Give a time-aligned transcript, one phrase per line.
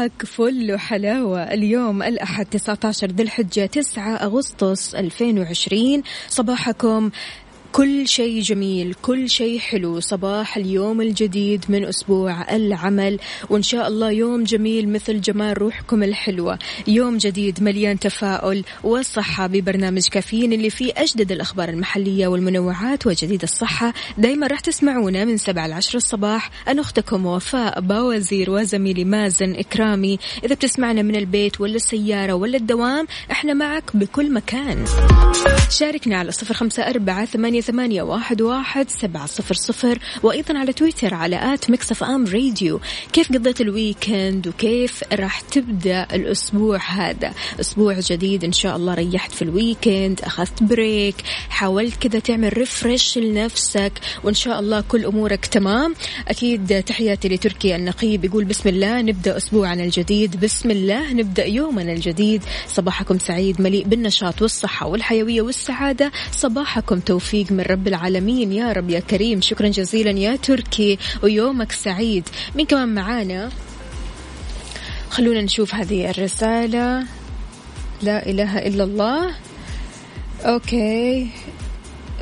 [0.00, 1.42] صباحك فل وحلاوة.
[1.42, 7.10] اليوم الأحد 19 ذي الحجة 9 أغسطس 2020 صباحكم
[7.72, 10.00] كل شيء جميل كل شيء حلو.
[10.00, 13.18] صباح اليوم الجديد من أسبوع العمل
[13.50, 16.58] وإن شاء الله يوم جميل مثل جمال روحكم الحلوة.
[16.88, 23.94] يوم جديد مليان تفاؤل وصحة ببرنامج كافيين اللي فيه أجدد الأخبار المحلية والمنوعات وجديد الصحة.
[24.18, 26.50] دايما راح تسمعونا من 7 ل 10 الصباح.
[26.68, 30.18] أنا أختكم وفاء باوزير وزميلي مازن إكرامي.
[30.44, 34.84] إذا بتسمعنا من البيت ولا السيارة ولا الدوام إحنا معك بكل مكان.
[35.70, 37.28] شاركنا على صفر خمسة أربعة
[37.60, 42.80] ثمانية, ثمانية واحد, واحد سبعة صفر صفر وأيضا على تويتر على at Mix FM Radio.
[43.12, 49.32] كيف قضيت ال weekend وكيف راح تبدأ الأسبوع هذا؟ أسبوع جديد إن شاء الله ريحت
[49.32, 51.14] في ال weekend أخذت break
[51.48, 53.92] حاولت كذا تعمل refresh لنفسك
[54.24, 55.94] وإن شاء الله كل أمورك تمام.
[56.28, 62.42] أكيد تحياتي لتركي النقيب يقول بسم الله نبدأ أسبوعنا الجديد بسم الله نبدأ يومنا الجديد.
[62.68, 66.12] صباحكم سعيد مليء بالنشاط والصحة والحيوية والسعادة.
[66.32, 68.52] صباحكم توفيق من رب العالمين.
[68.52, 69.40] يا رب يا كريم.
[69.40, 72.28] شكرا جزيلا يا تركي ويومك سعيد.
[72.54, 73.50] مين كمان معانا؟
[75.10, 77.06] خلونا نشوف هذه الرسالة.
[78.02, 79.34] لا إله إلا الله.
[80.44, 81.30] أوكي.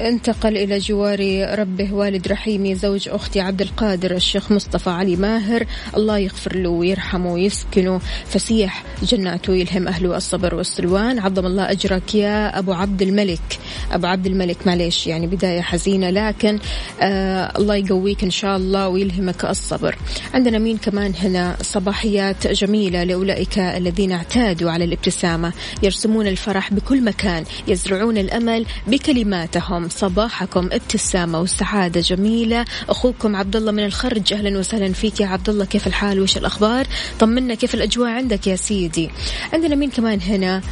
[0.00, 1.20] انتقل إلى جوار
[1.58, 5.66] ربه والد رحيمي زوج أختي عبد القادر الشيخ مصطفى علي ماهر.
[5.96, 11.18] الله يغفر له ويرحمه ويسكنه فسيح جناته يلهم أهله الصبر والسلوان.
[11.18, 13.58] عظم الله أجرك يا أبو عبد الملك.
[13.92, 16.58] أبو عبد الملك معليش يعني بداية حزينة لكن
[17.00, 19.96] آه الله يقويك إن شاء الله ويلهمك الصبر.
[20.34, 25.52] عندنا مين كمان هنا؟ صباحيات جميلة لأولئك الذين اعتادوا على الابتسامة.
[25.82, 29.87] يرسمون الفرح بكل مكان يزرعون الأمل بكلماتهم.
[29.88, 32.64] صباحكم ابتسامة وسعادة جميلة.
[32.88, 36.86] أخوكم عبد الله من الخرج أهلا وسهلا فيك يا عبد الله كيف الحال؟ وش الأخبار؟
[37.20, 39.10] طمنا كيف الأجواء عندك يا سيدي؟
[39.52, 40.62] عندنا مين كمان هنا؟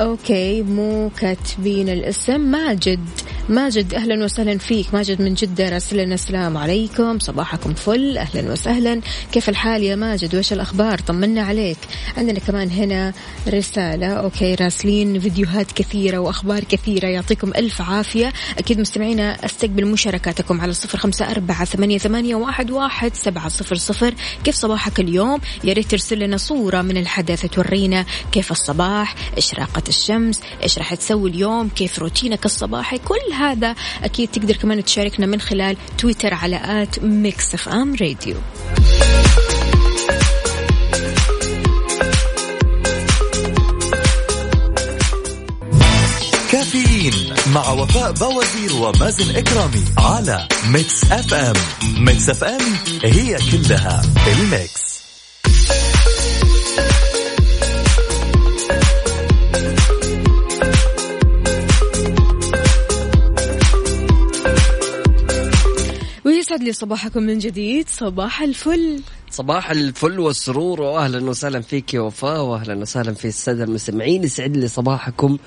[0.00, 2.40] okay مو كاتبين الاسم.
[2.40, 3.00] ماجد.
[3.48, 4.94] ماجد أهلا وسهلا فيك.
[4.94, 7.18] ماجد من جدة راسل لنا السلام عليكم.
[7.18, 8.18] صباحكم فل.
[8.18, 9.00] أهلا وسهلا.
[9.32, 11.76] كيف الحال يا ماجد؟ وش الأخبار؟ طمنا عليك.
[12.16, 13.12] عندنا كمان هنا
[13.48, 14.06] رسالة.
[14.06, 17.06] okay راسلين فيديوهات كثيرة وأخبار كثيرة.
[17.06, 18.32] يعطيكم ألف عافية.
[18.58, 24.14] أكيد مستمعينا أستقبل مشاركاتكم على صفر خمسة أربعة ثمانية, ثمانية واحد, واحد سبعة صفر صفر.
[24.44, 30.40] كيف صباحك اليوم؟ يا ريت ترسل لنا صورة من الحدث تورينا كيف الصباح اشراقه الشمس
[30.62, 35.76] إيش راح تسوي اليوم كيف روتينك الصباحي كل هذا أكيد تقدر كمان تشاركنا من خلال
[35.98, 38.36] تويتر على at Mix FM Radio.
[46.52, 51.54] كافيين مع وفاء بوازير ومازن إكرامي على Mix FM.
[51.98, 52.60] Mix FM
[53.04, 54.02] it's
[54.32, 54.83] all in the mix.
[66.64, 69.00] لي صباحكم من جديد صباح الفل
[69.30, 74.68] صباح الفل والسرور واهلا وسهلا فيك يا وفاء واهلا وسهلا في السادة المستمعين يسعد لي
[74.68, 75.38] صباحكم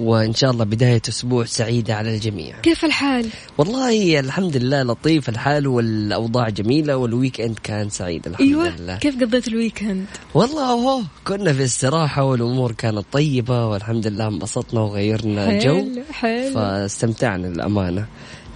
[0.00, 2.60] وإن شاء الله بداية أسبوع سعيدة على الجميع.
[2.60, 3.26] كيف الحال؟
[3.58, 8.76] والله الحمد لله لطيف الحال والأوضاع جميلة وال weekend كان سعيد الحمد أيوة.
[8.76, 8.96] لله.
[8.96, 14.80] كيف قضيت ال weekend؟ والله هو كنا في استراحة والأمور كانت طيبة والحمد لله انبسطنا
[14.80, 18.06] وغيرنا حلو جو حلو فاستمتعنا للأمانة.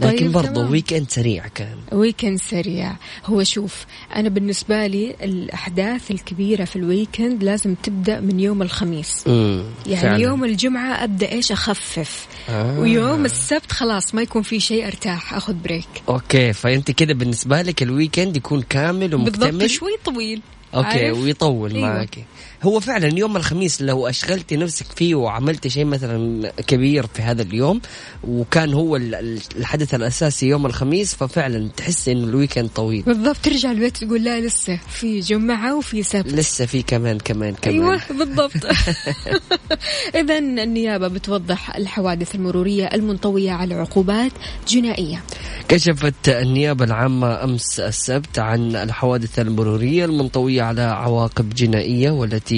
[0.01, 0.71] لكن طيب برضه.
[0.71, 2.93] weekend سريع كان weekend سريع
[3.27, 3.87] هو شوف
[4.17, 10.03] أنا بالنسبة لي الأحداث الكبيرة في ال weekend لازم تبدأ من يوم الخميس امم يعني
[10.03, 10.23] فعلاً.
[10.23, 12.79] يوم الجمعة أبدأ إيش أخفف آه.
[12.79, 17.83] ويوم السبت خلاص ما يكون في شيء أرتاح أخذ break okay فأنت كده بالنسبة لك
[17.83, 20.43] ال weekend يكون كامل بالضبط ومكتمل شوي طويل
[20.75, 21.89] okay عارف؟ ويطول أيوة.
[21.89, 22.19] معك
[22.63, 27.81] هو فعلا يوم الخميس لو اشغلتي نفسك فيه وعملتي شيء مثلا كبير في هذا اليوم
[28.25, 33.03] وكان هو ال- ال- الحدث الأساسي يوم الخميس ففعلا تحس إنه ال weekend طويل.
[33.03, 36.33] بالضبط ترجع البيت تقول لا لسه في جمعة وفي سبت.
[36.33, 37.75] لسه في كمان كمان كمان.
[37.77, 38.53] أيوه بالضبط.
[40.21, 44.33] اذا النيابة بتوضح الحوادث المرورية المنطوية على عقوبات
[44.69, 45.23] جنائية.
[45.69, 52.50] كشفت النيابة العامة أمس السبت عن الحوادث المرورية المنطوية على عواقب جنائية والتي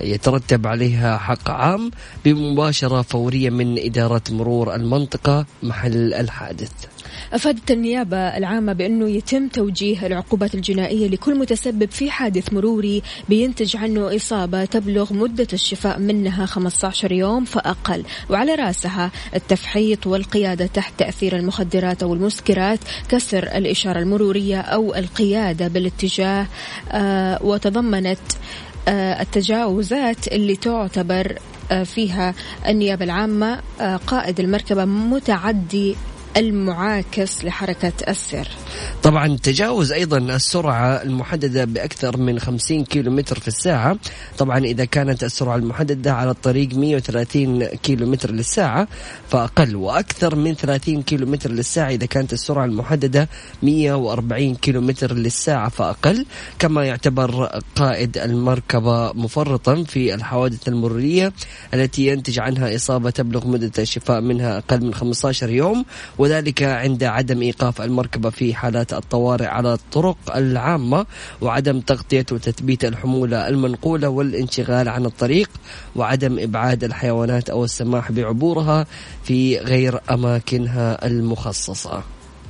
[0.00, 1.90] يترتب عليها حق عام
[2.24, 6.72] بمباشرة فورية من إدارة مرور المنطقة محل الحادث.
[7.32, 14.16] أفادت النيابة العامة بأنه يتم توجيه العقوبات الجنائية لكل متسبب في حادث مروري بينتج عنه
[14.16, 18.04] إصابة تبلغ مدة الشفاء منها 15 يوم فأقل.
[18.30, 26.46] وعلى رأسها التفحيط والقيادة تحت تأثير المخدرات أو المسكرات كسر الإشارة المرورية أو القيادة بالاتجاه
[26.92, 28.18] آه وتضمنت
[28.92, 31.38] التجاوزات اللي تعتبر
[31.70, 32.34] آه، فيها
[32.68, 35.96] النيابة العامة آه، قائد المركبة متعدي
[36.36, 38.48] المعاكس لحركة السير.
[39.02, 43.98] طبعا تجاوز أيضا السرعة المحددة بأكثر من 50 كيلو متر في الساعة.
[44.38, 48.88] طبعا إذا كانت السرعة المحددة على الطريق 130 كيلو متر للساعة
[49.28, 51.88] فأقل وأكثر من 30 كيلو متر للساعة.
[51.90, 53.28] إذا كانت السرعة المحددة
[53.62, 56.26] 140 كيلو متر للساعة فأقل.
[56.58, 61.32] كما يعتبر قائد المركبة مفرطا في الحوادث المرورية
[61.74, 65.84] التي ينتج عنها إصابة تبلغ مدة الشفاء منها أقل من 15 يوم.
[66.18, 71.06] وذلك عند عدم إيقاف المركبة في حالات الطوارئ على الطرق العامة
[71.40, 75.50] وعدم تغطية وتثبيت الحمولة المنقولة والانشغال عن الطريق
[75.96, 78.86] وعدم إبعاد الحيوانات أو السماح بعبورها
[79.24, 82.02] في غير أماكنها المخصصة.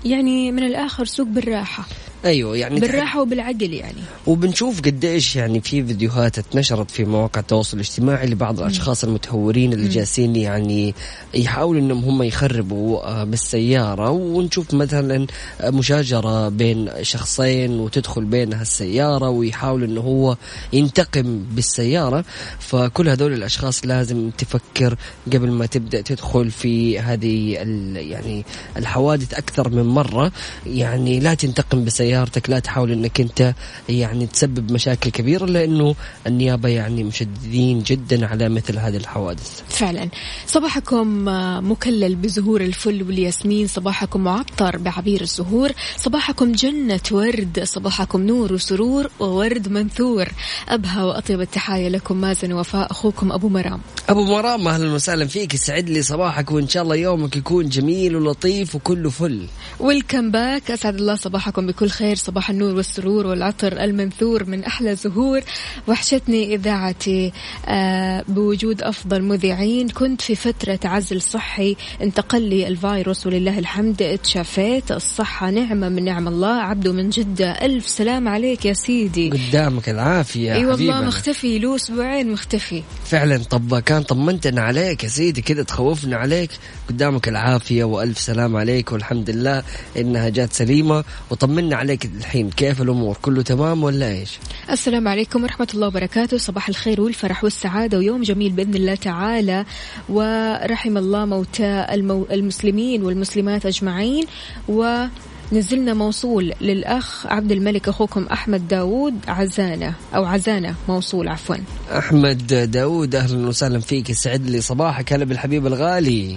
[0.05, 1.85] يعني من الآخر سوق بالراحة
[2.25, 3.99] أيوه يعني بالراحة وبالعقل يعني.
[4.27, 10.37] وبنشوف قديش يعني في فيديوهات اتنشرت في مواقع التواصل الاجتماعي لبعض الأشخاص المتهورين اللي جالسين
[10.37, 10.95] يعني
[11.35, 14.11] يحاولوا إنهم هم يخربوا آه، بالسيارة.
[14.11, 15.27] ونشوف مثلا
[15.65, 20.37] مشاجرة بين شخصين وتدخل بينها السياره ويحاول إنه هو
[20.73, 22.25] ينتقم بالسيارة.
[22.59, 24.97] فكل هذول الأشخاص لازم تفكر
[25.33, 28.45] قبل ما تبدأ تدخل في هذه ال- يعني
[28.77, 30.33] الحوادث أكثر من مرة.
[30.67, 33.55] يعني لا تنتقم بسيارتك لا تحاول إنك أنت
[33.89, 35.95] يعني تسبب مشاكل كبيرة لأنه
[36.27, 39.63] النيابة يعني مشددين جدا على مثل هذه الحوادث.
[39.69, 40.09] فعلا.
[40.47, 43.67] صباحكم آه، مكلل بزهور الفل والياسمين.
[43.67, 45.73] صباحكم معطر بعبير الزهور.
[45.97, 47.61] صباحكم جنة ورد.
[47.65, 50.29] صباحكم نور وسرور وورد منثور.
[50.69, 52.17] أبهى وأطيب التحايا لكم.
[52.17, 53.81] مازن وفاء أخوكم أبو مرام.
[54.09, 58.75] أبو مرام أهلا وسهلا فيك يسعد لي صباحك وإن شاء الله يومك يكون جميل ولطيف
[58.75, 59.47] وكله فل.
[59.81, 65.41] welcome back أسعد الله صباحكم بكل خير صباح النور والسرور والعطر المنثور من أحلى زهور
[65.89, 67.33] وحشتني إذاعتي
[67.67, 69.89] آه، بوجود أفضل مذيعين.
[69.89, 76.29] كنت في فترة عزل صحي انتقل لي الفيروس ولله الحمد اتشافيت الصحة نعمة من نعم
[76.29, 76.61] الله.
[76.61, 79.31] عبده من جدة ألف سلام عليك يا سيدي.
[79.31, 81.01] قدامك العافية اي والله حبيبنا.
[81.01, 82.83] مختفي له أسبوعين مختفي.
[83.05, 86.51] فعلا طب كان طمنتنا عليك يا سيدي كذا تخوفنا عليك.
[86.89, 89.63] قدامك العافية وألف سلام عليك والحمد لله
[89.97, 91.05] إنها جات سليمة.
[91.31, 94.39] وطمنا عليك الحين كيف الأمور؟ كله تمام ولا إيش؟
[94.71, 96.37] السلام عليكم ورحمة الله وبركاته.
[96.37, 99.65] صباح الخير والفرح والسعادة ويوم جميل بإذن الله تعالى.
[100.09, 102.27] ورحم الله موتى المو...
[102.31, 104.27] المسلمين والمسلمات أجمعين.
[104.69, 105.07] و
[105.53, 111.57] نزلنا موصول للأخ عبد الملك أخوكم أحمد داوود عزانة أو عزانة موصول عفوا.
[111.99, 116.37] أحمد داود أهلا وسهلا فيك يسعد لي صباحك هلا بالحبيب الغالي.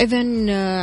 [0.00, 0.18] إذا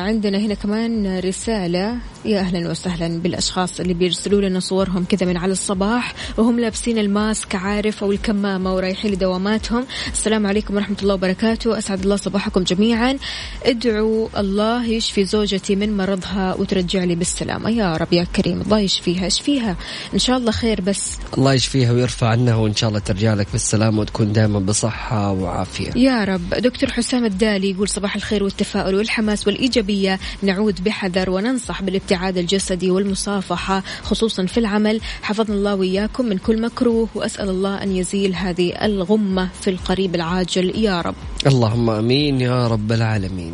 [0.02, 1.98] عندنا هنا كمان رسالة.
[2.26, 7.56] يا أهلا وسهلا بالأشخاص اللي بيرسلوا لنا صورهم كذا من على الصباح وهم لابسين الماسك
[7.56, 9.86] عارف أو الكمامة ورايحين لدواماتهم.
[10.12, 11.78] السلام عليكم ورحمة الله وبركاته.
[11.78, 13.18] أسعد الله صباحكم جميعا.
[13.66, 17.70] ادعوا الله يشفي زوجتي من مرضها وترجع لي بالسلامة.
[17.70, 19.76] يا رب يا كريم الله يشفيها اشفيها
[20.14, 21.18] إن شاء الله خير بس.
[21.38, 25.92] الله يشفيها ويرفع عنها وإن شاء الله ترجع لك بالسلامة وتكون دائما بصحة وعافية.
[25.96, 26.50] يا رب.
[26.50, 29.07] دكتور حسام الدالي يقول صباح الخير والتفاؤل.
[29.08, 35.02] والحماس والإيجابية نعود بحذر وننصح بالابتعاد الجسدي والمصافحة خصوصا في العمل.
[35.22, 40.84] حفظنا الله وإياكم من كل مكروه وأسأل الله أن يزيل هذه الغمة في القريب العاجل.
[40.84, 41.16] يا رب.
[41.48, 43.54] اللهم آمين يا رب العالمين.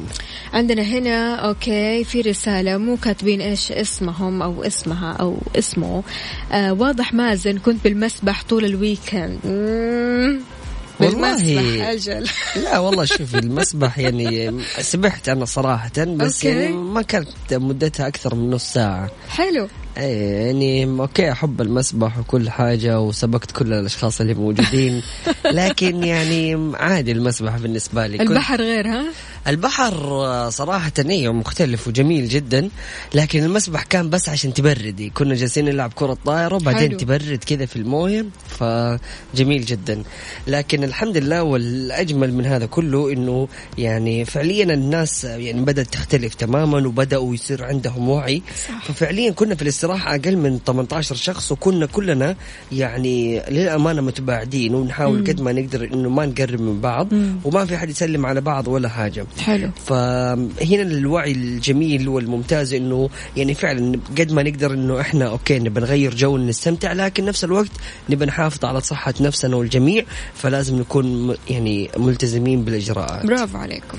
[0.53, 6.03] عندنا هنا okay في رسالة مو كاتبين إيش اسمهم أو اسمها أو اسمه.
[6.51, 9.39] آه واضح مازن كنت بالمسبح طول ال weekend.
[11.09, 12.29] بالمسبح أجل.
[12.63, 16.47] لا والله شوفي المسبح يعني سبحت أنا صراحة بس okay.
[16.47, 19.11] يعني ما كانت مدتها أكثر من نص ساعة.
[19.29, 19.67] حلو.
[19.97, 25.03] إيه يعني okay أحب المسبح وكل حاجة وسبقت كل الأشخاص اللي موجودين.
[25.45, 28.21] لكن يعني عادي المسبح بالنسبة لي.
[28.21, 29.05] البحر غير ها؟
[29.47, 32.69] البحر صراحة إيه مختلف وجميل جدا.
[33.13, 35.09] لكن المسبح كان بس عشان تبردي.
[35.09, 36.97] كنا جالسين نلعب كرة طائرة وبعدين حلو.
[36.97, 40.03] تبرد كذا في الموية فجميل جدا.
[40.47, 43.47] لكن الحمد لله والأجمل من هذا كله إنه
[43.77, 48.41] يعني فعليا الناس يعني بدأت تختلف تماما وبدأوا يصير عندهم وعي.
[48.83, 52.35] ففعليا كنا في الاستراحة أقل من 18 شخص وكنا كلنا
[52.71, 57.07] يعني للأمانة متباعدين ونحاول قد ما نقدر إنه ما نقرب من بعض
[57.43, 59.25] وما في حد يسلم على بعض ولا حاجة.
[59.39, 59.69] حلو.
[59.85, 66.15] فهنا الوعي الجميل والممتاز إنه يعني فعلا قد ما نقدر إنه إحنا أوكي نبى نغير
[66.15, 67.71] جو نستمتع لكن نفس الوقت
[68.09, 73.25] نبى نحافظ على صحة نفسنا والجميع فلازم نكون يعني ملتزمين بالإجراءات.
[73.25, 73.97] برافو عليكم.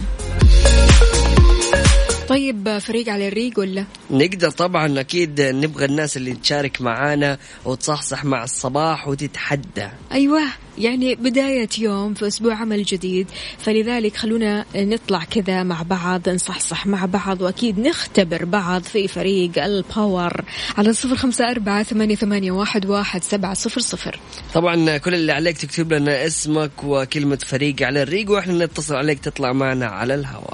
[2.29, 8.45] طيب فريق على الريق ولا؟ نقدر طبعا أكيد نبغى الناس اللي تشارك معانا وتصحصح مع
[8.45, 9.89] الصباح وتتحدى.
[10.13, 10.43] أيوه
[10.79, 13.27] يعني بداية يوم في أسبوع عمل جديد
[13.59, 20.45] فلذلك خلونا نطلع كذا مع بعض نصحصح مع بعض وأكيد نختبر بعض في فريق الباور
[20.79, 24.21] على صفر خمسة أربعة ثمانية, ثمانية واحد, واحد سبعة صفر صفر.
[24.55, 29.53] طبعا كل اللي عليك تكتب لنا اسمك وكلمة فريق على الريق وإحنا نتصل عليك تطلع
[29.53, 30.54] معنا على الهواء.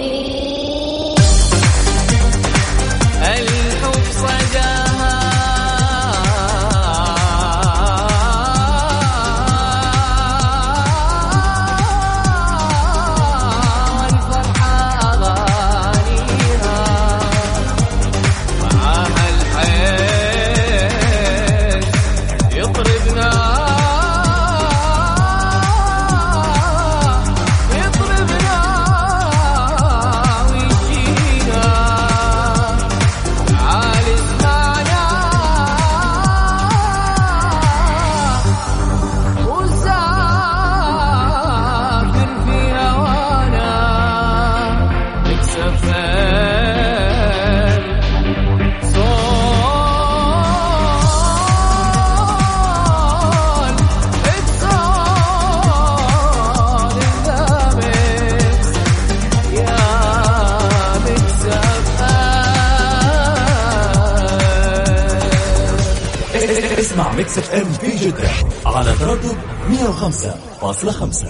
[67.31, 68.29] Mix FM في جدة
[68.65, 69.37] على تردد
[70.63, 71.25] 105.5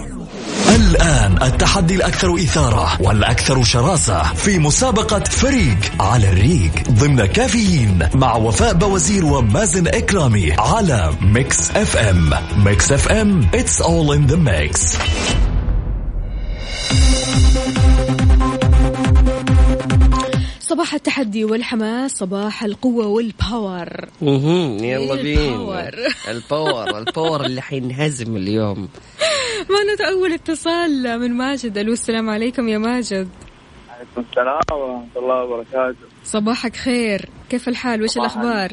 [0.74, 8.74] الآن التحدي الأكثر إثارة والأكثر شراسة في مسابقة فريق على الريق ضمن كافيين مع وفاء
[8.74, 12.30] بوازير ومازن إكرامي على Mix FM.
[12.56, 14.96] Mix FM it's all in the mix.
[20.72, 23.88] صباح التحدي والحماس صباح القوة وال power
[24.22, 24.84] مهم.
[24.84, 25.14] يلا.
[25.14, 25.90] بينا.
[26.34, 28.88] ال power ال power اللي حينهزم اليوم.
[29.70, 31.78] معنا أول اتصال من ماجد.
[31.78, 33.28] ألو السلام عليكم يا ماجد.
[33.90, 36.06] عليكم السلام ورحمة الله وبركاته.
[36.24, 37.28] صباحك خير.
[37.50, 38.72] كيف الحال؟ وش الأخبار؟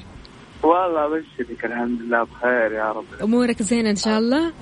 [0.63, 3.05] والله أبشرك الحمد لله بخير يا رب.
[3.23, 4.53] أمورك زينة إن شاء الله؟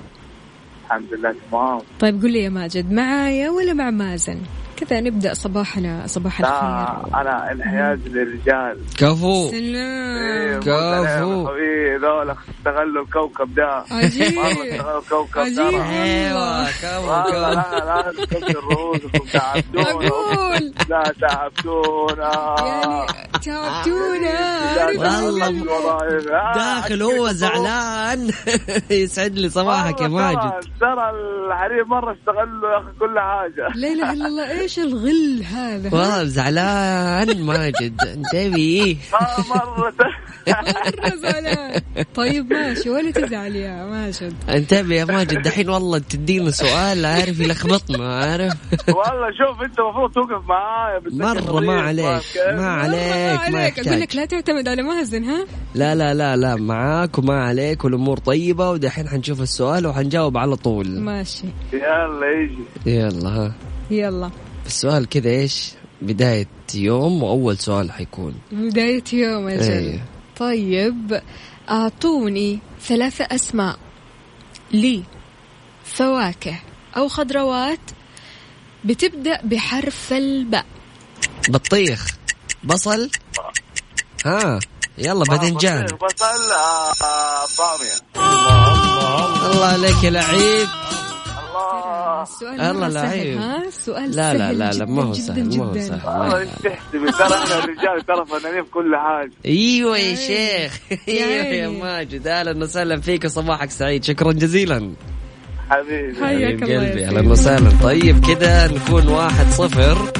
[0.86, 1.80] الحمد لله تمام.
[2.00, 4.38] طيب قل لي يا ماجد معايا ولا مع مازن؟
[4.78, 7.20] كذا نبدأ صباحنا صباح لا الخير.
[7.20, 8.78] أنا انحياز للرجال.
[8.98, 9.50] كفو.
[9.50, 10.60] سلام.
[10.60, 11.48] كفو.
[11.48, 13.84] حبيبي ذولا استغلوا الكوكب ده.
[13.90, 14.38] عجيب.
[14.38, 15.56] استغلوا الكوكب عجيب.
[15.56, 20.72] ده أيوه كفو لا لا تكسر رؤوسكم تعبتونا أقول.
[20.88, 22.56] لا تعبتونا.
[22.58, 23.04] يعني
[23.44, 24.28] تعبتونا.
[24.76, 26.18] لا والله.
[26.18, 27.28] لا، داخل هو.
[27.28, 28.30] زعلان.
[28.90, 30.52] يسعد لي صباحك يا ماجد.
[30.80, 31.10] ترى
[31.46, 33.68] الحريم مرة استغلوا يا أخي كل حاجة.
[33.74, 34.50] لا إله إلا الله.
[34.50, 39.94] إيش الغل هذا؟ والله زعلان ماجد انتبه آه مرة.
[40.48, 41.80] مرة زعلان.
[42.14, 42.90] طيب ماشي.
[42.90, 48.52] ولا تزعل يا ماجد انتبه يا ماجد؟ دحين والله تدينا سؤال عارف يلخبطنا عارف؟
[48.88, 52.22] والله شوف أنت المفروض توقف معايا مرة ما عليك؟
[52.54, 53.78] ما عليك ما عليك.
[53.88, 58.18] أقول لك لا تعتمد على مازن ها؟ لا لا لا لا معاك وما عليك والأمور
[58.18, 61.00] طيبة ودحين حنشوف السؤال وحنجاوب على طول.
[61.00, 61.44] ماشي.
[61.72, 62.64] يلا يجي.
[62.98, 63.54] يلا ها.
[63.90, 64.30] يلا.
[64.68, 65.72] السؤال كذا إيش؟
[66.02, 68.34] بداية يوم وأول سؤال حيكون.
[68.52, 70.04] بداية يوم أجل إيه.
[70.36, 71.22] طيب
[71.70, 73.78] أعطوني ثلاثة أسماء
[74.72, 75.02] لي.
[75.84, 76.60] فواكه
[76.96, 77.80] أو خضروات
[78.84, 80.66] بتبدأ بحرف الباء.
[81.48, 82.06] بطيخ.
[82.64, 83.10] بصل.
[84.26, 84.58] ها
[84.98, 90.68] يلا باذنجان بصل بصل آه، آه، باميه الله عليك يا لعيب.
[92.18, 93.38] الله السؤال الله سهل لعيب.
[93.38, 95.74] ها؟ سؤال لا سهل لا لا لا ما هو سهل ما هو.
[95.74, 96.00] سهل.
[96.06, 96.38] والله.
[96.38, 100.80] إيش تحسبي ترى إحنا الرجال ترى فنانين في كل حاجة أيوه يا شيخ.
[101.08, 101.68] يا أيوه يا.
[101.68, 102.26] ماجد.
[102.26, 104.04] أهلا وسهلا فيك وصباحك سعيد.
[104.04, 104.92] شكرا جزيلا.
[105.70, 106.24] حبيبي.
[106.24, 107.06] حياك حبيب الله يا قلبي.
[107.06, 107.70] أهلا وسهلا.
[107.82, 110.12] طيب كذا نكون واحد صفر.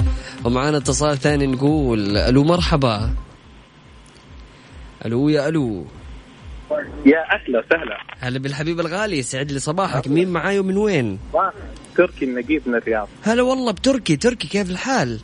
[0.45, 3.11] ومعانا اتصال ثاني نقول ألو مرحبا.
[5.07, 5.87] ألو يا ألو.
[7.07, 7.99] يا أهلا وسهلا.
[8.21, 10.09] هلا بالحبيب الغالي يسعد لي صباحك.
[10.09, 11.19] مين معاي ومن وين؟
[11.99, 13.09] تركي النقيب من الرياض.
[13.23, 15.21] هلا والله بتركي تركي كيف الحال؟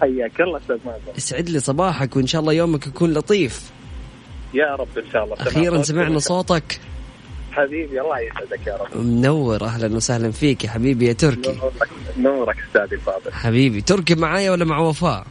[0.00, 1.16] حياك الله أستاذ مازن.
[1.16, 3.70] يسعد لي صباحك وإن شاء الله يومك يكون لطيف.
[4.54, 5.36] يا رب إن شاء الله.
[5.40, 6.80] أخيرا سمعنا صوتك.
[7.52, 8.96] حبيبي الله يسعدك يا رب.
[8.96, 11.52] منور أهلا وسهلا فيك يا حبيبي يا تركي.
[11.52, 11.88] نورك
[12.18, 15.26] نورك أستاذي الفاضل حبيبي تركي معايا ولا مع وفاء؟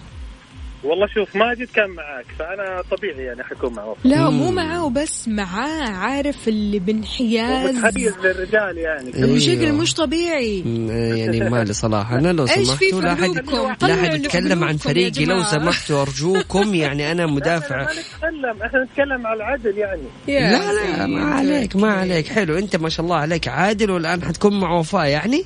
[0.84, 4.52] والله شوف ماجد كان معاك فأنا طبيعي يعني حكون معه لا مو.
[4.52, 9.26] معاه وبس معاه عارف اللي بانحياز ومتحيز للرجال يعني إيه.
[9.36, 9.72] بشكل أيوه.
[9.78, 14.16] مش طبيعي م- يعني مالي صراحة أنا لو إيش في سمحتوا لا قلوبكم؟ لا في
[14.16, 15.44] يتكلم عن فريقي لو.
[15.44, 21.06] سمحتوا أرجوكم يعني أنا مدافع إحنا ما نتكلم إحنا نتكلم على العدل يعني لا لا
[21.06, 21.24] ما.
[21.34, 25.44] عليك ما عليك حلو أنت ما شاء الله عليك عادل والآن حتكون مع وفاء يعني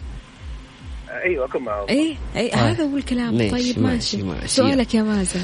[1.24, 2.60] أيوه أكون معه إيه إيه طيب.
[2.60, 3.38] هذا هو الكلام.
[3.38, 4.48] ماشي، طيب ماشي، ماشي, ماشي.
[4.48, 5.42] سؤالك يا مازن.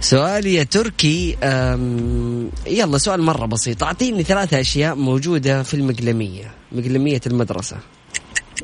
[0.00, 3.82] سؤالي يا تركي أم يلا سؤال مرة بسيط.
[3.82, 7.76] أعطيني ثلاثة أشياء موجودة في المقلمية مقلمية المدرسة.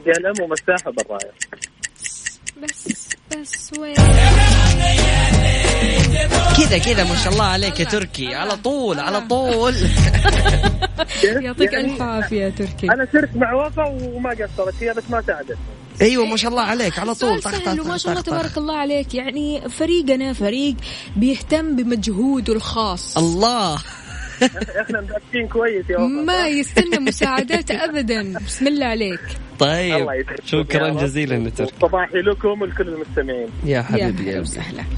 [0.07, 1.33] يا الأم ومساحة بالراية.
[2.63, 2.89] بس
[3.37, 3.95] بس وين؟
[6.57, 8.35] كذا كذا ما شاء الله عليك يا تركي.
[8.35, 9.75] على طول على طول.
[11.25, 12.87] يعطيك يعني الف عافية يا تركي.
[12.87, 15.59] أنا صرت مع وفا وما قصرت هي بس ما ساعدت
[16.01, 18.23] أيوه ما شاء الله عليك على طول طخ وما طخ شاء الله.
[18.23, 19.15] تبارك الله عليك.
[19.15, 20.75] يعني فريقنا فريق
[21.17, 23.19] بيهتم بمجهوده الخاص.
[23.19, 23.79] الله.
[24.83, 28.39] إحنا مدرسين كويس يا ما يستنى مساعدات ابدا.
[28.47, 29.21] بسم الله عليك.
[29.59, 30.91] طيب يا شكرا.
[30.91, 33.49] جزيلا يا تركي صباحي لكم ولكل المستمعين.
[33.65, 34.39] يا يا حبيبي قلبي.
[34.41, 34.85] وسهلا.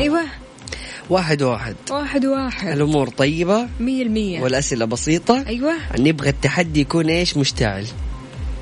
[0.00, 0.20] أيوه.
[1.10, 1.76] واحد واحد.
[1.90, 2.68] واحد واحد.
[2.68, 4.40] الأمور طيبة؟ مية المية.
[4.40, 5.74] والأسئلة بسيطة؟ أيوه.
[5.98, 7.86] نبغى التحدي يكون إيش؟ مشتعل.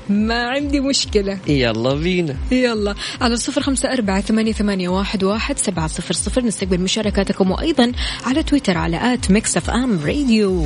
[0.09, 1.37] ما عندي مشكلة.
[1.47, 2.35] يلا بينا.
[2.51, 2.95] يلا.
[3.21, 6.45] على صفر خمسة أربعة ثمانية, ثمانية واحد, واحد سبعة صفر صفر.
[6.45, 7.91] نستقبل مشاركاتكم وأيضا
[8.25, 10.65] على تويتر على at Mix FM Radio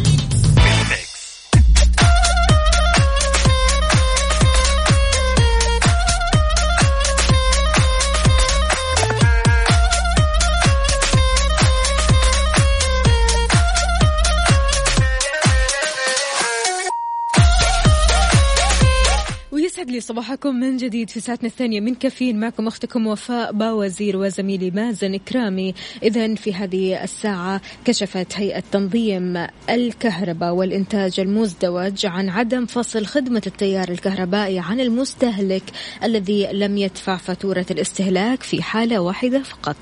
[20.01, 21.79] صباحكم من جديد في ساعتنا الثانية.
[21.79, 25.73] من كافيين معكم أختكم وفاء باوزير وزميلي مازن إكرامي.
[26.03, 33.89] إذا في هذه الساعة كشفت هيئة تنظيم الكهرباء والإنتاج المزدوج عن عدم فصل خدمة التيار
[33.89, 35.63] الكهربائي عن المستهلك
[36.03, 39.77] الذي لم يدفع فاتورة الاستهلاك في حالة واحدة فقط.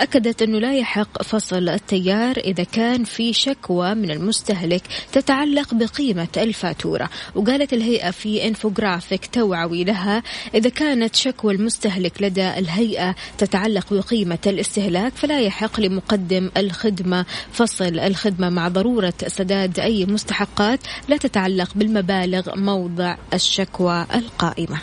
[0.00, 7.10] أكدت أنه لا يحق فصل التيار إذا كان في شكوى من المستهلك تتعلق بقيمة الفاتورة.
[7.34, 10.22] وقالت الهيئة في انفوغرافيك توعوي لها
[10.54, 18.50] إذا كانت شكوى المستهلك لدى الهيئة تتعلق بقيمة الاستهلاك فلا يحق لمقدم الخدمة فصل الخدمة
[18.50, 24.78] مع ضرورة سداد أي مستحقات لا تتعلق بالمبالغ موضع الشكوى القائمة.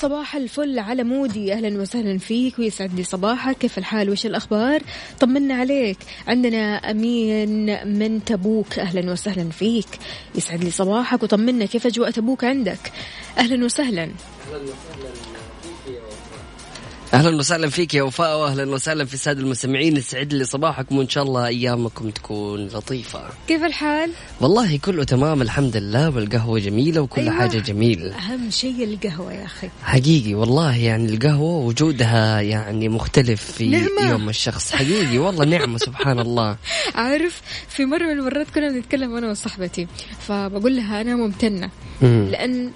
[0.00, 1.52] صباح الفل على مودي.
[1.52, 3.58] أهلا وسهلا فيك ويسعد لي صباحك.
[3.58, 4.82] كيف الحال؟ وش الأخبار؟
[5.20, 5.98] طمنا عليك.
[6.28, 8.78] عندنا أمين من تبوك.
[8.78, 9.88] أهلا وسهلا فيك.
[10.34, 11.66] يسعد لي صباحك وطمنا.
[11.66, 12.92] كيف أجواء تبوك عندك؟
[13.38, 14.02] أهلا وسهلا.
[14.02, 15.15] أهلا وسهلا.
[17.70, 19.96] فيك يا وفاء واهلا وسهلا في الساده المستمعين.
[19.96, 23.20] يسعد لي صباحكم وإن شاء الله أيامكم تكون لطيفة.
[23.48, 27.34] كيف الحال؟ والله كله تمام الحمد لله والقهوة جميلة وكل أيوة.
[27.34, 29.68] حاجة جميل أهم شيء القهوة يا أخي.
[29.82, 34.10] حقيقي والله يعني القهوة وجودها يعني مختلف في نعمة.
[34.10, 34.72] يوم الشخص.
[34.72, 36.56] حقيقي والله نعمة سبحان الله.
[36.94, 39.86] عارف في مرة من المرات كنا بنتكلم أنا وصاحبتي
[40.28, 41.70] فبقول لها أنا ممتنة.
[42.02, 42.28] مم.
[42.30, 42.70] لأن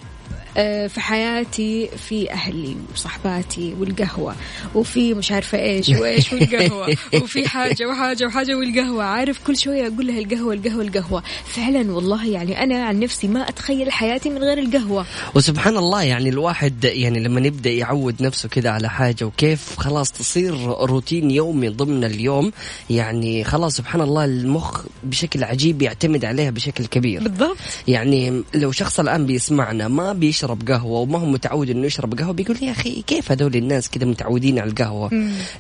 [0.55, 4.35] في حياتي في أهلي وصحباتي والقهوة
[4.75, 9.05] وفي مش عارفة إيش وإيش والقهوة وفي حاجة وحاجة وحاجة والقهوة.
[9.05, 11.23] عارف كل شوية أقول لها القهوة القهوة القهوة.
[11.47, 15.07] فعلا والله يعني أنا عن نفسي ما أتخيل حياتي من غير القهوة.
[15.35, 20.55] وسبحان الله يعني الواحد يعني لما يبدأ يعود نفسه كده على حاجة وكيف خلاص تصير
[20.65, 22.53] روتين يومي ضمن اليوم.
[22.91, 27.23] يعني خلاص سبحان الله المخ بشكل عجيب يعتمد عليها بشكل كبير.
[27.23, 27.57] بالضبط.
[27.89, 32.57] يعني لو شخص الآن بيسمعنا ما بيشرب قهوة وما هو متعود إنه يشرب قهوة بيقول
[32.63, 35.11] يا أخي كيف هذول الناس كذا متعودين على القهوة؟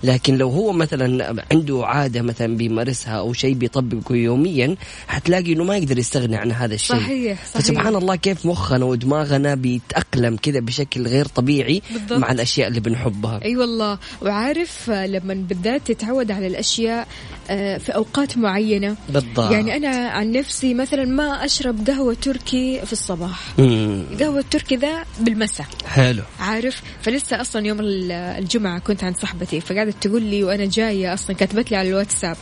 [0.05, 4.77] لكن لو هو مثلا عنده عادة مثلا بيمارسها أو شيء بيطبقه يوميا
[5.09, 6.97] حتلاقي إنه ما يقدر يستغني عن هذا الشيء.
[6.97, 7.62] صحيح، صحيح.
[7.62, 12.19] فسبحان الله كيف مخنا ودماغنا بيتأقلم كذا بشكل غير طبيعي بالضبط.
[12.19, 13.40] مع الأشياء اللي بنحبها.
[13.45, 13.99] أي والله.
[14.23, 17.09] وعارف آه، لما بالذات تتعود على الأشياء
[17.51, 18.97] آه، في أوقات معينة.
[19.09, 19.53] بالضبط.
[19.53, 23.59] يعني أنا عن نفسي مثلا ما أشرب قهوة تركي في الصباح.
[23.59, 24.05] مم.
[24.21, 30.06] قهوة التركي ذا بالمساء حلو عارف فلسه أصلا يوم ال- الجمعة كنت عند صاحبتي فقعدت
[30.06, 32.37] تقول لي وأنا جاية أصلا كتبت لي على الواتساب.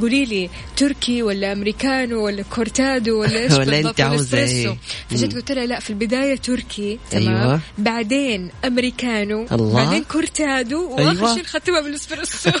[0.00, 4.76] قولي لي تركي ولا أمريكانو ولا كورتادو ولا إيش ولا عاوزة اسبريسو إيه؟
[5.10, 5.34] فجيت.
[5.34, 7.60] قلت لها لا في البداية تركي تمام أيوة.
[7.78, 9.74] بعدين أمريكانو الله.
[9.84, 11.34] بعدين كورتادو وأخر أيوة.
[11.34, 12.50] شيء نختمها بالإسبريسو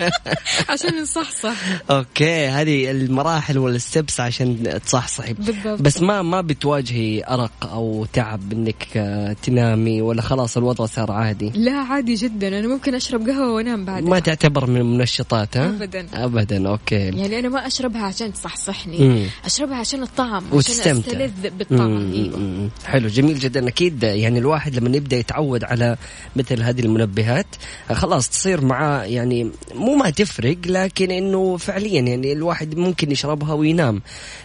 [0.68, 1.54] عشان نصحصح
[1.90, 5.80] okay هذه المراحل وال steps عشان تصحصحي بالضبط.
[5.82, 11.52] بس ما ما بتواجهي أرق أو تعب انك آه، تنامي ولا خلاص الوضع صار عادي؟
[11.54, 12.48] لا عادي جدا.
[12.48, 16.06] أنا ممكن أشرب قهوة وأنام بعدها ما تعتبر من المنشطات ها؟ أبداً.
[16.14, 16.94] ابدا okay.
[16.94, 18.98] يعني أنا ما أشربها عشان تصحصحني.
[18.98, 19.26] مم.
[19.44, 21.10] أشربها عشان الطعم عشان وتستمتع.
[21.10, 22.12] أستلذ بالطعم.
[22.12, 22.38] أيوه.
[22.38, 22.70] مم.
[22.86, 23.68] حلو جميل جدا.
[23.68, 25.96] أكيد يعني الواحد لما يبدأ يتعود على
[26.36, 27.46] مثل هذه المنبهات
[27.92, 34.02] خلاص تصير معاه يعني مو ما تفرق لكن إنه فعليا يعني الواحد ممكن يشربها وينام.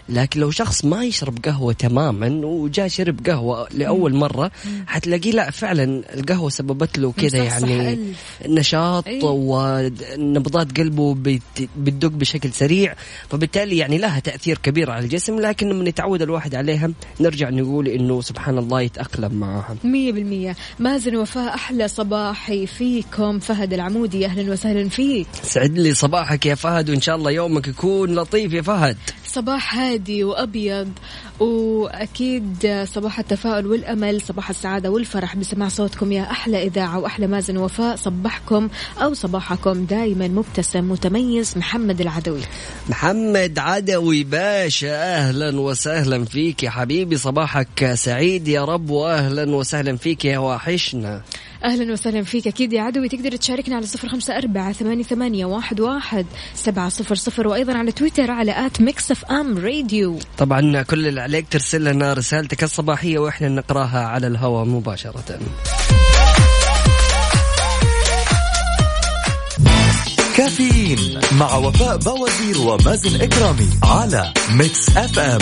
[0.10, 4.52] لكن لو شخص ما يشرب قهوة تماما وجاء شرب قهوة لأول مرة
[4.88, 7.98] حتلاقيه لا فعلا القهوة سببت له كذا يعني.
[8.48, 9.32] نشاط أيوة.
[10.18, 12.96] ونبضات قلبه بت- بتدق بشكل سريع
[13.30, 18.22] فبالتالي يعني لها تأثير كبير على الجسم لكن لما يتعود الواحد عليها نرجع نقول إنه
[18.22, 19.76] سبحان الله يتأقلم معها.
[19.84, 20.56] مية بالمية.
[20.80, 23.40] مازن وفاء أحلى صباحي فيكم.
[23.40, 25.28] فهد العمودي أهلا وسهلا فيك.
[25.44, 28.98] سعد لي صباحك يا فهد وإن شاء الله يومك يكون لطيف يا فهد.
[29.36, 30.92] صباح هادي وأبيض.
[31.40, 35.36] وأكيد صباح التفاؤل والأمل صباح السعادة والفرح.
[35.36, 37.96] بسماع صوتكم يا أحلى إذاعة وأحلى مازن وفاء.
[37.96, 41.58] صبحكم أو صباحكم دائما مبتسم متميز.
[41.58, 42.42] محمد العدوي.
[42.90, 47.18] محمد عدوي باشا أهلا وسهلا فيك يا حبيبي.
[47.18, 51.22] صباحك سعيد يا رب واهلا وسهلا فيك يا واحشنا
[51.64, 52.48] أهلا وسهلا فيك.
[52.48, 57.16] أكيد يا عدوي تقدر تشاركنا على صفر خمسة أربعة ثمانية, ثمانية واحد, واحد سبعة صفر
[57.16, 60.20] صفر وأيضا على تويتر على at Mix FM Radio.
[60.38, 65.40] طبعا كل اللي عليك ترسل لنا رسالتك الصباحية وإحنا نقراها على الهواء مباشرة.
[70.38, 75.40] كافيين مع وفاء بوازير ومازن إكرامي على Mix FM.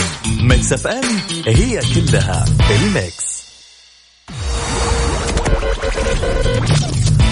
[0.48, 3.33] Mix FM هي كلها ال mix.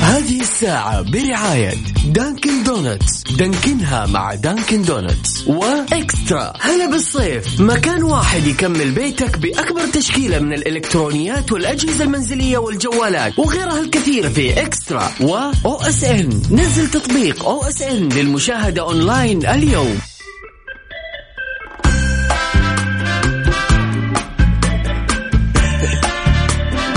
[0.02, 1.74] هذه الساعة برعاية
[2.06, 3.24] Dunkin' Donuts.
[3.24, 5.48] Dunkin ها مع Dunkin' Donuts.
[5.48, 6.54] و Extra.
[6.60, 7.62] هلا بالصيف.
[7.62, 15.12] مكان واحد يكمل بيتك بأكبر تشكيلة من الإلكترونيات والأجهزة المنزلية والجوالات وغيرها الكثير في Extra
[15.22, 16.42] و OSN.
[16.52, 20.00] نزل تطبيق OSN للمشاهدة أونلاين اليوم.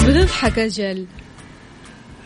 [0.07, 1.07] بتضحك أجل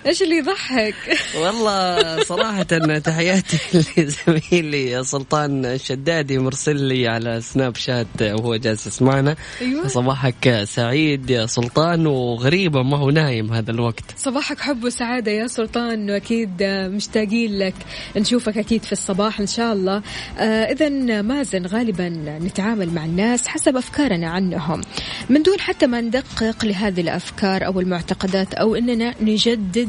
[0.09, 0.94] إيش اللي يضحك؟
[1.37, 2.62] والله صراحة
[2.99, 3.59] تحياتي
[3.97, 9.88] لزميلي سلطان الشدادي مرسل لي على سناب شات وهو جالس يسمعنا أيوة.
[9.88, 16.11] صباحك سعيد يا سلطان وغريبة ما هو نايم هذا الوقت صباحك حب وسعادة يا سلطان
[16.11, 17.75] وأكيد مشتاقين لك
[18.16, 20.03] نشوفك أكيد في الصباح إن شاء الله
[20.38, 20.88] آه إذا
[21.23, 22.09] مازن غالبا
[22.42, 24.81] نتعامل مع الناس حسب أفكارنا عنهم
[25.29, 29.14] من دون حتى ما ندقق لهذه الأفكار أو المعتقدات أو أننا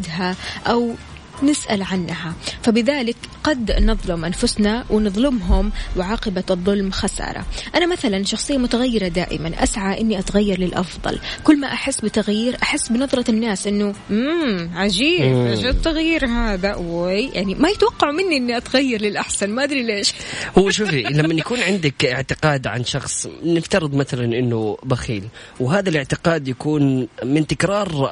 [0.09, 0.35] نجددها
[0.67, 0.95] أو
[1.43, 2.33] نسأل عنها.
[2.63, 7.45] فبذلك قد نظلم أنفسنا ونظلمهم وعاقبة الظلم خسارة.
[7.75, 9.63] أنا مثلا شخصية متغيرة دائما.
[9.63, 11.19] أسعى أني أتغير للأفضل.
[11.43, 16.75] كل ما أحس بتغيير أحس بنظرة الناس أنه مم عجيب إيش التغيير هذا.
[16.75, 19.49] وي يعني ما يتوقعوا مني أني أتغير للأحسن.
[19.49, 20.13] ما أدري ليش.
[20.57, 25.23] هو شوفي لما يكون عندك اعتقاد عن شخص نفترض مثلا إنه بخيل
[25.59, 28.09] وهذا الاعتقاد يكون من تكرار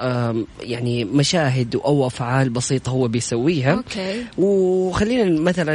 [0.61, 4.25] يعني مشاهد أو أفعال بسيطة هو بيسويها أوكي.
[4.38, 5.73] وخلينا مثلا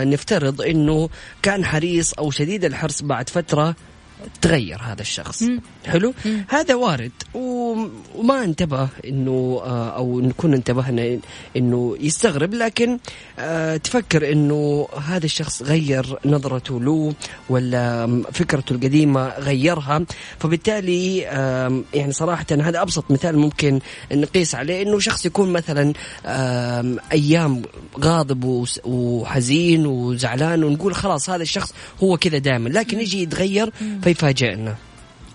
[0.00, 1.08] آه، نفترض إنه
[1.42, 3.74] كان حريص أو شديد الحرص بعد فترة
[4.42, 5.42] تغير هذا الشخص.
[5.42, 5.60] مم.
[5.86, 6.14] حلو؟
[6.48, 7.12] هذا وارد.
[7.34, 11.18] وما انتبه إنه آه، أو نكون انتبهنا
[11.56, 12.98] إنه يستغرب لكن
[13.38, 17.14] آه، تفكر إنه هذا الشخص غير نظرته له
[17.48, 20.04] ولا فكرته القديمة غيرها.
[20.38, 21.18] فبالتالي
[21.94, 23.80] يعني صراحة هذا أبسط مثال ممكن
[24.12, 25.92] نقيس عليه إنه شخص يكون مثلا
[27.12, 27.62] أيام
[28.00, 32.68] غاضب وحزين وزعلان ونقول خلاص هذا الشخص هو كذا دائما.
[32.68, 33.72] لكن يجي يتغير
[34.14, 34.76] فيفاجئنا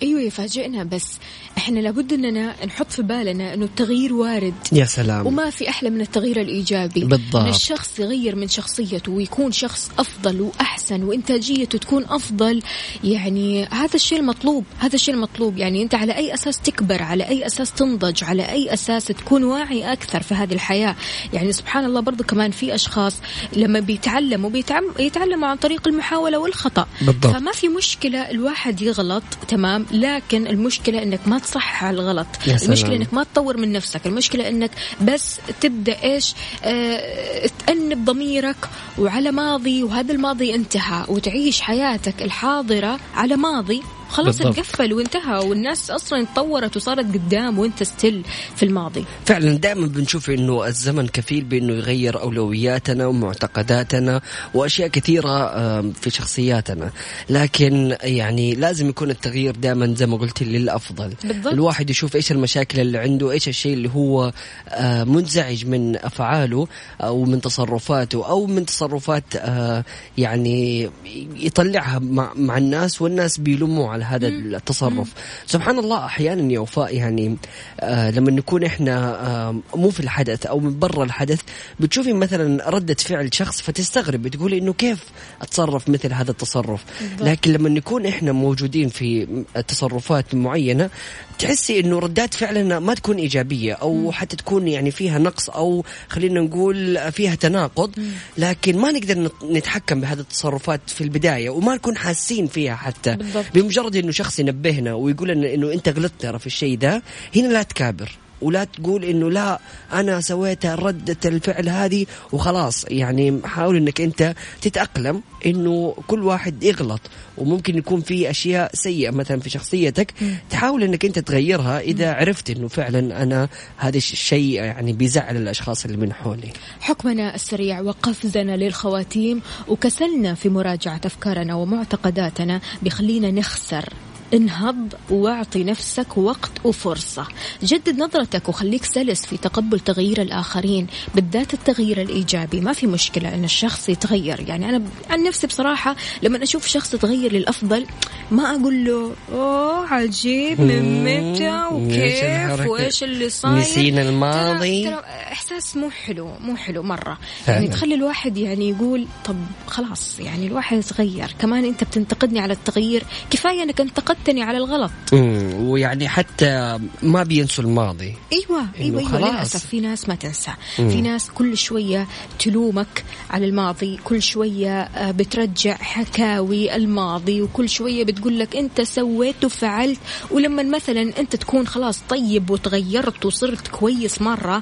[0.04, 1.18] أيوه يفاجئنا بس
[1.60, 4.54] إحنا لابد إننا نحط في بالنا إنه التغيير وارد.
[4.72, 5.28] يا سلام.
[5.28, 7.06] وما في أحلى من التغيير الإيجابي.
[7.06, 7.36] بالضبط.
[7.36, 12.62] إن الشخص يغير من شخصيته ويكون شخص أفضل وأحسن وإنتاجيته تكون أفضل
[13.04, 15.58] يعني هذا الشيء المطلوب هذا الشيء المطلوب.
[15.58, 19.94] يعني أنت على أي أساس تكبر على أي أساس تنضج على أي أساس تكون واعي
[19.94, 20.96] أكثر في هذه الحياة.
[21.34, 23.16] يعني سبحان الله برضو كمان في أشخاص
[23.54, 26.88] لما بيتعلموا بيتعم- يتعلموا عن طريق المحاولة والخطأ.
[27.02, 27.34] بالضبط.
[27.34, 32.28] فما في مشكلة الواحد يغلط تمام لكن المشكلة إنك ما تصحح على الغلط.
[32.66, 36.34] المشكلة إنك ما تطور من نفسك المشكلة إنك بس تبدأ إيش؟
[36.64, 43.82] آه تأنب ضميرك وعلى ماضي وهذا الماضي انتهى وتعيش حياتك الحاضرة على ماضي.
[44.10, 44.42] خلاص.
[44.42, 48.24] انقفل وانتهى والناس أصلا تطورت وصارت قدام وانت ستيل
[48.56, 54.22] في الماضي فعلا دائما بنشوف إنه الزمن كفيل بإنه يغير أولوياتنا ومعتقداتنا
[54.54, 56.92] وأشياء كثيرة في شخصياتنا
[57.30, 61.54] لكن يعني لازم يكون التغيير دائما زي ما قلت للافضل بالضبط.
[61.54, 64.34] الواحد يشوف إيش المشاكل اللي عنده إيش الشيء اللي هو
[64.70, 66.68] آه، منزعج من أفعاله
[67.02, 69.84] أو من تصرفاته أو من تصرفات آه،
[70.18, 70.90] يعني
[71.36, 75.14] يطلعها مع, مع الناس والناس بيلوموا على هذا التصرف.
[75.48, 77.38] سبحان الله أحيانا يا وفاء يعني
[77.80, 81.42] آه لما نكون إحنا آه مو في الحدث أو من برا الحدث
[81.80, 85.04] بتشوفي مثلا ردة فعل شخص فتستغرب بتقولي إنه كيف
[85.42, 86.84] أتصرف مثل هذا التصرف؟
[87.22, 89.28] لكن لما نكون إحنا موجودين في
[89.68, 90.90] تصرفات معينة
[91.40, 96.42] تحسي إنه ردات فعلنا ما تكون إيجابية أو حتى تكون يعني فيها نقص أو خلينا
[96.42, 97.92] نقول فيها تناقض.
[98.38, 103.16] لكن ما نقدر نت- نتحكم بهذه التصرفات في البداية وما نكون حاسين فيها حتى.
[103.16, 103.46] بالضبط.
[103.54, 107.04] بمجرد إنه شخص ينبهنا ويقول لنا إنه أنت غلطت ترى في الشيء ده
[107.36, 108.12] هنا لا تكابر.
[108.42, 109.60] ولا تقول إنه لا
[109.94, 112.86] أنا سويت ردة الفعل هذه وخلاص.
[112.88, 117.02] يعني حاول إنك أنت تتأقلم إنه كل واحد يغلط.
[117.38, 120.14] وممكن يكون في أشياء سيئة مثلا في شخصيتك
[120.50, 125.98] تحاول إنك أنت تغيرها إذا عرفت إنه فعلا أنا هذا الشيء يعني بيزعل الأشخاص اللي
[125.98, 126.50] من حولي.
[126.80, 132.62] حكمنا السريع وقفزنا للخواتيم وكسلنا في مراجعة أفكارنا ومعتقداتنا.
[132.82, 133.94] بيخلينا نخسر.
[134.34, 137.28] انهض واعطي نفسك وقت وفرصة.
[137.64, 142.62] جدد نظرتك وخليك سلس في تقبل تغيير الآخرين بالذات التغيير الإيجابي.
[142.62, 144.46] ما في مشكلة أن الشخص يتغير.
[144.48, 147.86] يعني أنا عن نفسي بصراحة لما أشوف شخص يتغير للأفضل
[148.32, 154.84] ما أقول له أوه عجيب من متى وكيف؟ وإيش اللي صاير؟ نسينا الماضي.
[154.84, 157.18] ترى, إحساس مو حلو مو حلو فعلاً.
[157.48, 159.36] يعني تخلي الواحد يعني يقول طب
[159.68, 161.36] خلاص يعني الواحد يتغير.
[161.40, 163.04] كمان أنت بتنتقدني على التغيير.
[163.30, 164.92] كفاية إنك انتقدت ثبتني على الغلط.
[165.14, 168.16] مم، ويعني حتى ما بينسوا الماضي.
[168.34, 169.30] أيوه أيوه خلاص.
[169.32, 170.52] للأسف في ناس ما تنسى.
[170.76, 172.08] في ناس كل شوية
[172.40, 179.46] تلومك على الماضي كل شوية آه، بترجع حكاوي الماضي وكل شوية بتقول لك أنت سويت
[179.46, 180.00] وفعلت.
[180.32, 184.62] ولما مثلا أنت تكون خلاص طيب وتغيرت وصرت كويس مرة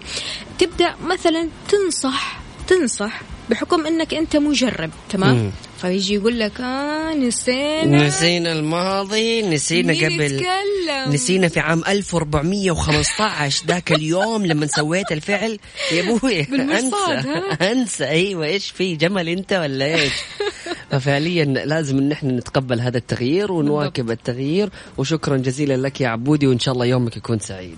[0.59, 5.51] تبدأ مثلا تنصح تنصح بحكم إنك أنت مجرب تمام؟ مم.
[5.81, 8.07] فيجي يقول لك آه نسينا.
[8.07, 10.21] نسينا الماضي نسينا قبل.
[10.21, 15.59] يتكلم؟ نسينا في عام 1415 ذاك اليوم لما سويت الفعل.
[15.91, 16.41] يا أبوي
[16.79, 17.23] أنسى؟
[17.61, 18.05] أنسى.
[18.05, 20.13] أيوه إيش في جمل أنت ولا إيش؟
[20.91, 24.69] ففعليا لازم إن إحنا نتقبل هذا التغيير ونواكب التغيير.
[24.97, 27.77] وشكرا جزيلا لك يا عبودي وإن شاء الله يومك يكون سعيد.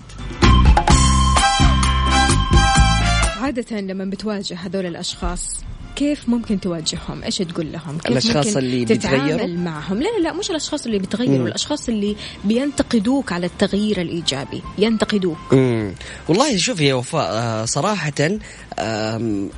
[3.50, 5.60] عادة لما بتواجه هذول الأشخاص
[5.96, 10.22] كيف ممكن تواجههم؟ إيش تقول لهم؟ كيف الأشخاص ممكن اللي تتعامل بيتغيروا؟ معهم؟ لا لا
[10.22, 11.46] لا مش الأشخاص اللي بيتغيروا،.
[11.46, 15.38] الأشخاص اللي بينتقدوك على التغيير الإيجابي، ينتقدوك.
[15.52, 15.94] امم
[16.28, 18.12] والله شوف يا وفاء آه، صراحة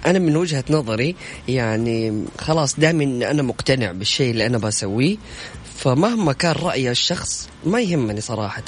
[0.07, 1.17] أنا من وجهة نظري
[1.49, 5.17] يعني خلاص دائما أنا مقتنع بالشيء اللي أنا بسويه
[5.77, 8.63] فمهما كان رأي الشخص ما يهمني صراحة.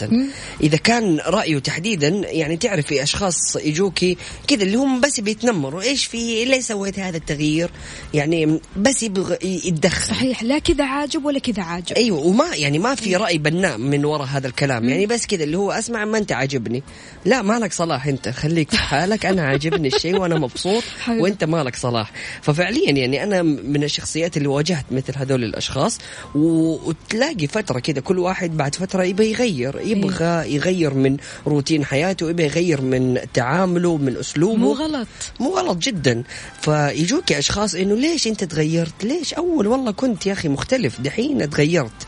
[0.61, 5.83] إذا كان رأيه تحديدا يعني تعرف في أشخاص يجوكي كذا اللي هم بس بيتنمروا.
[5.83, 7.70] إيش في ليه سويت هذا التغيير؟
[8.14, 10.14] يعني بس يبغى يتدخل.
[10.14, 11.92] صحيح لا كذا عاجب ولا كذا عاجب.
[11.96, 14.88] أيوه وما يعني ما في رأي بناء من وراء هذا الكلام.
[14.88, 16.83] يعني بس كذا اللي هو أسمع ما أنت عاجبني.
[17.24, 18.28] لا مالك صلاح أنت.
[18.28, 19.26] خليك في حالك.
[19.26, 20.83] أنا عاجبني الشيء وأنا مبسوط.
[21.20, 22.12] وأنت مالك صلاح.
[22.42, 25.98] ففعليا يعني أنا من الشخصيات اللي واجهت مثل هذول الأشخاص
[26.35, 31.16] و- وتلاقي فترة كذا كل واحد بعد فترة يبغى يغير يبغى يغير من
[31.47, 34.57] روتين حياته يبغى يغير من تعامله من أسلوبه.
[34.57, 35.09] مو غلط.
[35.40, 36.23] مو غلط جدا.
[36.61, 42.07] فيجوك أشخاص إنه ليش أنت تغيرت؟ ليش؟ أول والله كنت يا أخي مختلف دحين تغيرت.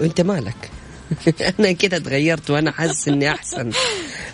[0.00, 0.75] أنت مالك.
[1.58, 3.70] أنا كده تغيرت وأنا حاسس إني أحسن.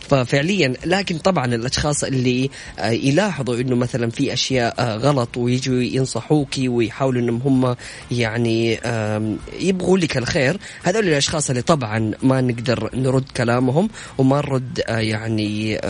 [0.09, 6.69] ففعليا لكن طبعا الأشخاص اللي آه، يلاحظوا إنه مثلا في أشياء آه، غلط ويجوا ينصحوكي
[6.69, 7.77] ويحاولوا إنهم هم
[8.11, 8.81] يعني
[9.61, 15.81] يبغوا لك الخير هذول الأشخاص اللي طبعا ما نقدر نرد كلامهم وما نرد آه، يعني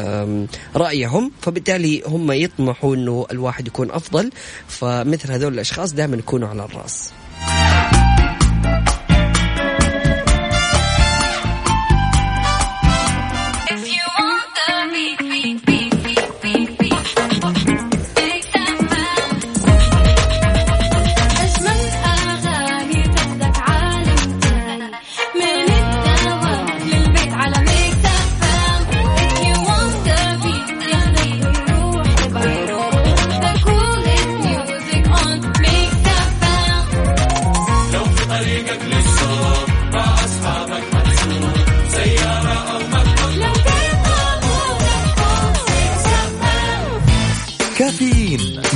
[0.77, 1.33] رأيهم.
[1.40, 4.31] فبالتالي هم يطمحوا إنه الواحد يكون أفضل.
[4.68, 7.12] فمثل هذول الأشخاص دائما يكونوا على الرأس.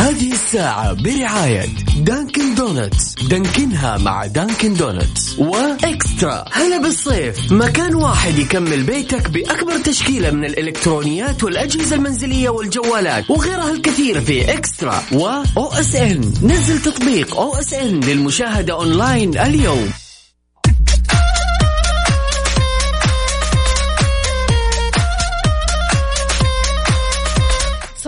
[0.00, 3.14] هذه الساعة برعاية Dunkin' Donuts.
[3.14, 5.38] Dunkin ها مع Dunkin' Donuts.
[5.38, 6.44] و Extra.
[6.52, 7.52] هلا بالصيف.
[7.52, 15.02] مكان واحد يكمل بيتك بأكبر تشكيلة من الإلكترونيات والأجهزة المنزلية والجوالات وغيرها الكثير في Extra.
[15.12, 16.32] و OSN.
[16.42, 19.90] نزل تطبيق OSN للمشاهدة أونلاين اليوم.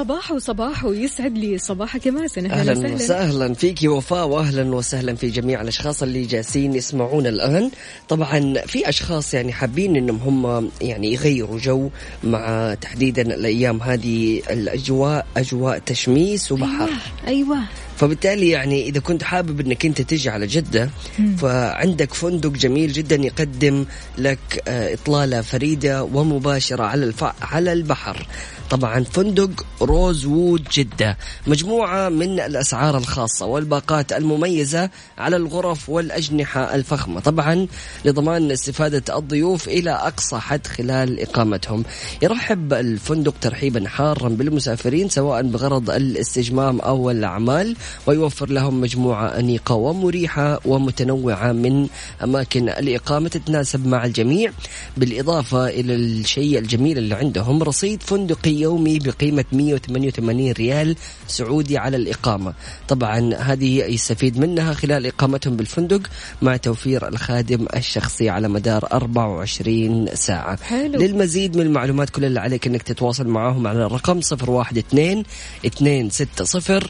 [0.02, 3.54] صباح وصباح ويسعد لي صباحك يا مازن أهلا وسهلا.
[3.54, 7.70] فيك وفاء واهلا وسهلا في جميع الأشخاص اللي جالسين يسمعونا الآن.
[8.08, 11.90] طبعا في أشخاص يعني حابين إنهم هم يعني يغيروا جو
[12.24, 16.90] مع تحديدا الأيام هذه الأجواء أجواء تشميس وبحر.
[17.26, 17.58] أيوه.
[18.02, 20.90] فبالتالي يعني إذا كنت حابب إنك أنت تجي على جدة
[21.38, 23.84] فعندك فندق جميل جدا يقدم
[24.18, 27.24] لك آه، إطلالة فريدة ومباشرة على الف...
[27.42, 28.26] على البحر.
[28.70, 37.20] طبعا فندق روز وود جدة مجموعة من الأسعار الخاصة والباقات المميزة على الغرف والأجنحة الفخمة.
[37.20, 37.66] طبعا
[38.04, 41.84] لضمان استفادة الضيوف إلى أقصى حد خلال إقامتهم.
[42.22, 47.76] يرحب الفندق ترحيبا حارا بالمسافرين سواء بغرض الاستجمام أو الأعمال.
[48.06, 51.88] ويوفر لهم مجموعة أنيقة ومريحة ومتنوعة من
[52.24, 54.52] أماكن الإقامة تتناسب مع الجميع
[54.96, 60.96] بالإضافة إلى الشيء الجميل اللي عندهم رصيد فندقي يومي بقيمة 188 ريال
[61.28, 62.54] سعودي على الإقامة
[62.88, 66.00] طبعا هذه يستفيد منها خلال إقامتهم بالفندق
[66.42, 71.00] مع توفير الخادم الشخصي على مدار 24 ساعة حلو.
[71.00, 75.22] للمزيد من المعلومات كل اللي عليك أنك تتواصل معهم على الرقم 012
[75.64, 76.80] 260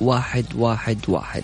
[0.00, 1.42] 7111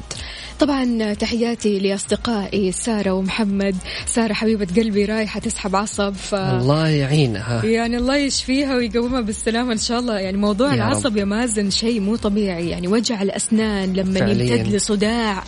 [0.61, 3.77] طبعا تحياتي لأصدقائي سارة ومحمد.
[4.07, 7.65] سارة حبيبة قلبي رايحة تسحب عصب ف الله يعينها.
[7.65, 10.19] يعني الله يشفيها ويقومها بالسلامة إن شاء الله.
[10.19, 11.17] يعني موضوع يا العصب رب.
[11.17, 12.69] يا مازن شيء مو طبيعي.
[12.69, 14.19] يعني وجع الأسنان لما.
[14.19, 15.45] يمتد لصداع.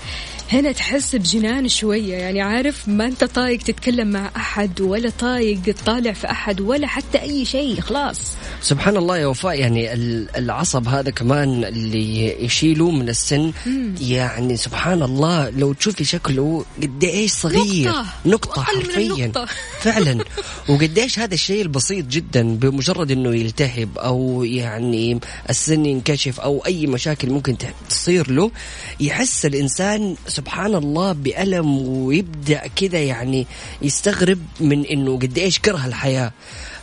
[0.52, 6.12] هنا تحس بجنان شوية يعني عارف؟ ما أنت طايق تتكلم مع أحد ولا طايق تطالع
[6.12, 8.20] في أحد ولا حتى أي شيء خلاص.
[8.62, 13.52] سبحان الله يا وفاء يعني ال- العصب هذا كمان اللي يشيله من السن
[14.00, 17.88] يعني سبحان الله لو تشوفي شكله قد إيش صغير.
[17.88, 18.06] نقطة.
[18.26, 19.14] نقطة حرفيا.
[19.24, 19.46] النقطة.
[19.84, 20.24] فعلا.
[20.68, 26.86] وقد إيش هذا الشيء البسيط جدا بمجرد إنه يلتهب أو يعني السن ينكشف أو أي
[26.86, 27.56] مشاكل ممكن
[27.90, 28.50] تصير له
[29.00, 30.41] يحس الإنسان سبحان
[30.76, 33.46] الله بألم ويبدأ كذا يعني
[33.82, 36.32] يستغرب من إنه قد إيش كره الحياة.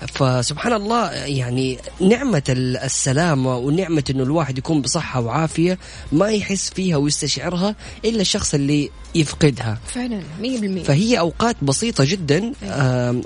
[0.08, 5.78] فسبحان الله يعني نعمة ال- السلامة ونعمة إنه الواحد يكون بصحة وعافية
[6.12, 7.76] ما يحس فيها ويستشعرها
[8.06, 9.78] إلا الشخص اللي يفقدها.
[9.88, 10.84] فعلا مية بالمية.
[10.84, 12.54] فهي أوقات بسيطة جدا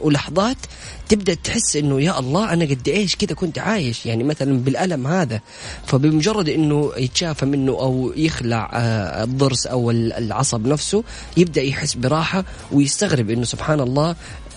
[0.01, 0.57] ولحظات
[1.09, 5.41] تبدأ تحس إنه يا الله أنا قد إيش كذا كنت عايش؟ يعني مثلا بالألم هذا
[5.85, 11.03] فبمجرد إنه يتشافى منه أو يخلع آه، الضرس أو ال- العصب نفسه
[11.37, 14.15] يبدأ يحس براحة ويستغرب إنه سبحان الله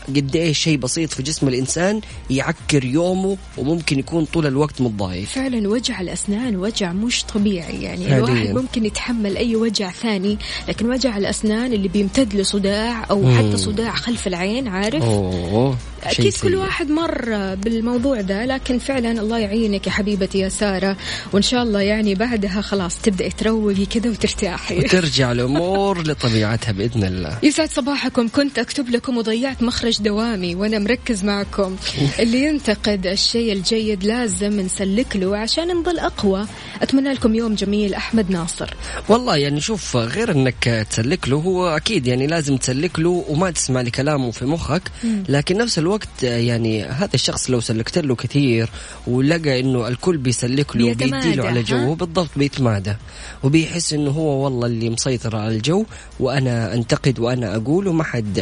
[0.08, 2.00] قد إيش شيء بسيط في جسم الإنسان
[2.30, 5.24] يعكر يومه وممكن يكون طول الوقت متضايق.
[5.24, 7.82] فعلا وجع الأسنان وجع مش طبيعي.
[7.82, 8.16] يعني فعلياً.
[8.16, 10.38] الواحد ممكن يتحمل أي وجع ثاني
[10.68, 13.38] لكن وجع الأسنان اللي بيمتد لصداع أو مم.
[13.38, 15.76] حتى صداع خلف العين عارف؟ أوه
[16.10, 16.54] شيء أكيد كل.
[16.56, 20.96] واحد مر بالموضوع ده لكن فعلا الله يعينك يا حبيبتي يا سارة.
[21.32, 24.78] وإن شاء الله يعني بعدها خلاص تبدأي تروقي كده وترتاحي.
[24.78, 27.38] وترجع الأمور لطبيعتها بإذن الله.
[27.42, 28.28] يسعد صباحكم.
[28.28, 31.76] كنت أكتب لكم وضيعت مخرج دوامي وأنا مركز معكم.
[32.18, 36.46] اللي ينتقد الشيء الجيد لازم نسلك له عشان نضل أقوى.
[36.82, 38.74] أتمنى لكم يوم جميل أحمد ناصر.
[39.08, 43.80] والله يعني شوف غير إنك تسلك له هو أكيد يعني لازم تسلك له وما تسمع
[43.80, 44.82] لكلامه في مخك.
[45.28, 48.70] لكن نفس الوقت يعني هذا الشخص لو سلكت له كثير
[49.06, 52.94] ولقى إنه الكل بيسلك له بيتمادى، وبيديله على؟ جوه بالضبط بيتمادى.
[53.42, 55.84] وبيحس إنه هو والله اللي مسيطر على الجو
[56.20, 58.38] وأنا أنتقد وأنا أقول وما حد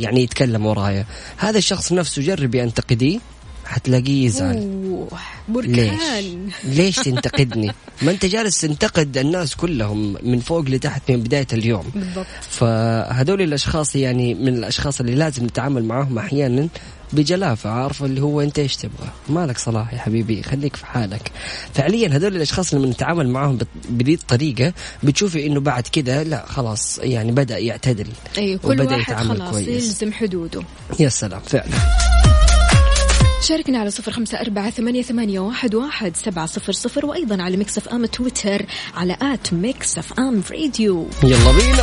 [0.00, 1.04] يعني يتكلم ورايا.
[1.36, 3.18] هذا الشخص نفسه جربي انتقديه
[3.64, 4.56] حتلاقيه يزعل.
[4.56, 5.08] أوه
[5.48, 6.48] ليش؟ بركان.
[6.64, 11.84] ليش تنتقدني؟ ما أنت جالس تنتقد الناس كلهم من فوق لتحت من بداية اليوم.
[11.94, 12.26] بالضبط.
[12.50, 16.68] فهذول الأشخاص يعني من الأشخاص اللي لازم نتعامل معاهم أحيانا
[17.12, 21.32] بجلافة عارفة اللي هو أنت إيش تبغى؟ مالك صلاح يا حبيبي خليك في حالك.
[21.74, 27.32] فعليا هذول الأشخاص لما نتعامل معاهم بذي الطريقة بتشوفي إنه بعد كذا لا خلاص يعني
[27.32, 29.68] بدأ يعتدل أيوة كل وبدأ واحد يتعامل خلاص كويس.
[29.68, 30.62] يلزم حدوده.
[31.00, 31.78] يا سلام فعلا.
[33.48, 37.78] شاركنا على صفر خمسة أربعة ثمانية, ثمانية واحد, واحد سبعة صفر صفر وأيضا على Mix
[37.78, 41.06] FM تويتر على at Mix FM Radio.
[41.22, 41.82] يلا بينا.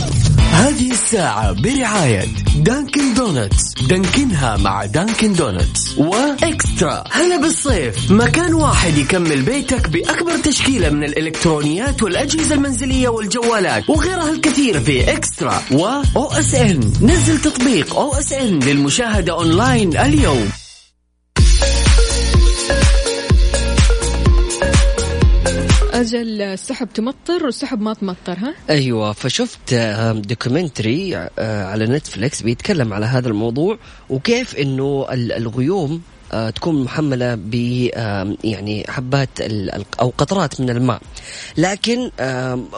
[0.51, 2.25] هذه الساعة برعاية
[2.55, 7.03] Dunkin' Donuts Dunkin ها مع Dunkin' Donuts و Extra.
[7.11, 8.11] هلا بالصيف.
[8.11, 15.61] مكان واحد يكمل بيتك بأكبر تشكيلة من الإلكترونيات والأجهزة المنزلية والجوالات وغيرها الكثير في Extra
[15.71, 20.49] و OSN نزل تطبيق OSN للمشاهدة أونلاين اليوم.
[26.01, 29.73] أجل السحب تمطر والسحب ما تمطر ها؟ أيوه فشفت
[30.15, 33.77] documentary آه، على نتفليكس بيتكلم على هذا الموضوع
[34.09, 36.01] وكيف إنه ال- الغيوم
[36.33, 37.53] آه، تكون محملة ب
[38.43, 39.29] يعني حبات
[40.01, 41.01] أو قطرات من الماء.
[41.57, 42.11] لكن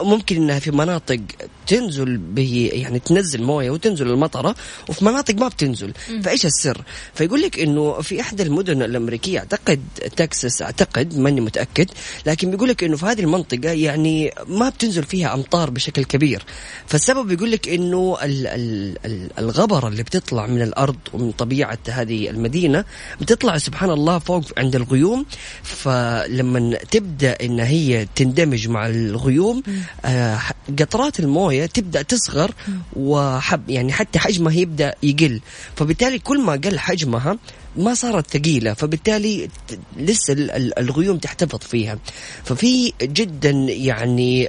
[0.02, 1.20] ممكن إنها في مناطق
[1.66, 4.54] تنزل به يعني تنزل مويه وتنزل المطره
[4.88, 5.92] وفي مناطق ما بتنزل.
[6.22, 6.82] فإيش السر؟
[7.14, 9.80] فيقول لك إنه في احدى المدن الأمريكية أعتقد
[10.16, 11.90] تكساس أعتقد ماني متأكد
[12.26, 16.42] لكن بيقول لك إنه في هذه المنطقة يعني ما بتنزل فيها أمطار بشكل كبير.
[16.86, 22.30] فالسبب يقول لك إنه ال- ال- ال- الغبرة اللي بتطلع من الأرض ومن طبيعة هذه
[22.30, 22.84] المدينة
[23.20, 25.26] بتطلع سبحان الله فوق عند الغيوم.
[25.62, 29.62] فلما تبدأ إن هي تندمج مع الغيوم
[30.04, 30.38] آه،
[30.78, 32.50] قطرات الموية تبدأ تصغر
[32.96, 35.40] وحب يعني حتى حجمها يبدأ يقل.
[35.76, 37.36] فبالتالي كل ما قل حجمها
[37.76, 39.48] ما صارت ثقيلة فبالتالي
[39.96, 41.98] لسه ال- ال- الغيوم تحتفظ فيها.
[42.44, 44.48] ففي جدا يعني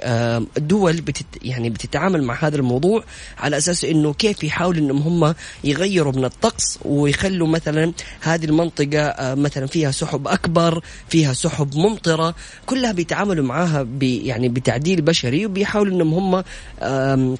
[0.56, 3.04] دول بتت يعني بتتعامل مع هذا الموضوع
[3.38, 9.66] على أساس إنه كيف يحاولوا إنهم هم يغيروا من الطقس ويخلوا مثلا هذه المنطقة مثلا
[9.66, 12.34] فيها سحب أكبر فيها سحب ممطرة.
[12.66, 17.36] كلها بيتعاملوا معاها يعني بتعديل بشري وبيحاولوا إنهم هم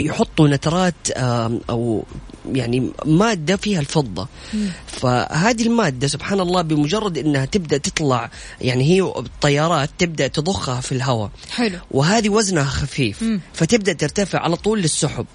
[0.00, 1.10] يحطوا نترات
[1.70, 2.04] أو
[2.56, 4.28] يعني مادة فيها الفضة.
[4.86, 8.30] فهذه المادة سبحان الله بمجرد إنها تبدأ تطلع
[8.60, 11.30] يعني هي الطيارات تبدأ تضخها في الهواء.
[11.50, 11.78] حلو.
[11.90, 13.40] وهذه وزنها خفيف مم.
[13.54, 15.26] فتبدأ ترتفع على طول للسحب.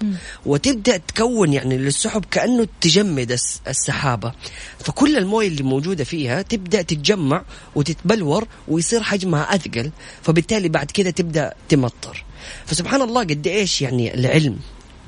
[0.46, 4.32] وتبدأ تكون يعني للسحب كأنه تجمد الس- السحابة.
[4.78, 7.44] فكل الموية اللي موجودة فيها تبدأ تتجمع
[7.74, 9.90] وتتبلور ويصير حجمها أثقل.
[10.22, 12.24] فبالتالي بعد كده تبدأ تمطر.
[12.66, 14.58] فسبحان الله قد إيش يعني العلم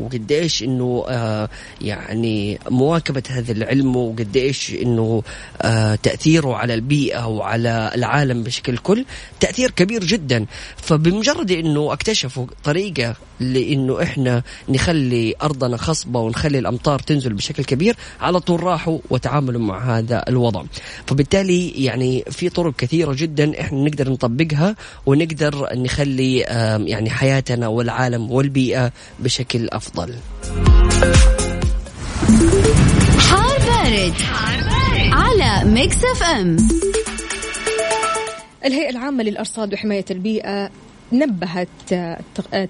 [0.00, 1.48] وقد إيش إنه آه
[1.80, 5.22] يعني مواكبة هذا العلم وقد إيش إنه
[5.62, 9.04] آه تأثيره على البيئة وعلى العالم بشكل كل
[9.40, 10.46] تأثير كبير جدا.
[10.76, 18.40] فبمجرد إنه أكتشفوا طريقة لإنه إحنا نخلي أرضنا خصبة ونخلي الأمطار تنزل بشكل كبير على
[18.40, 20.62] طول راحوا وتعاملوا مع هذا الوضع.
[21.06, 24.76] فبالتالي يعني في طرق كثيرة جدا إحنا نقدر نطبقها
[25.06, 26.38] ونقدر نخلي
[26.86, 30.14] يعني حياتنا والعالم والبيئة بشكل أفضل.
[33.18, 34.14] حار بارد,
[35.12, 36.56] على Mix FM.
[38.64, 40.70] الهيئة العامة للأرصاد وحماية البيئة
[41.12, 42.18] نبهت آه،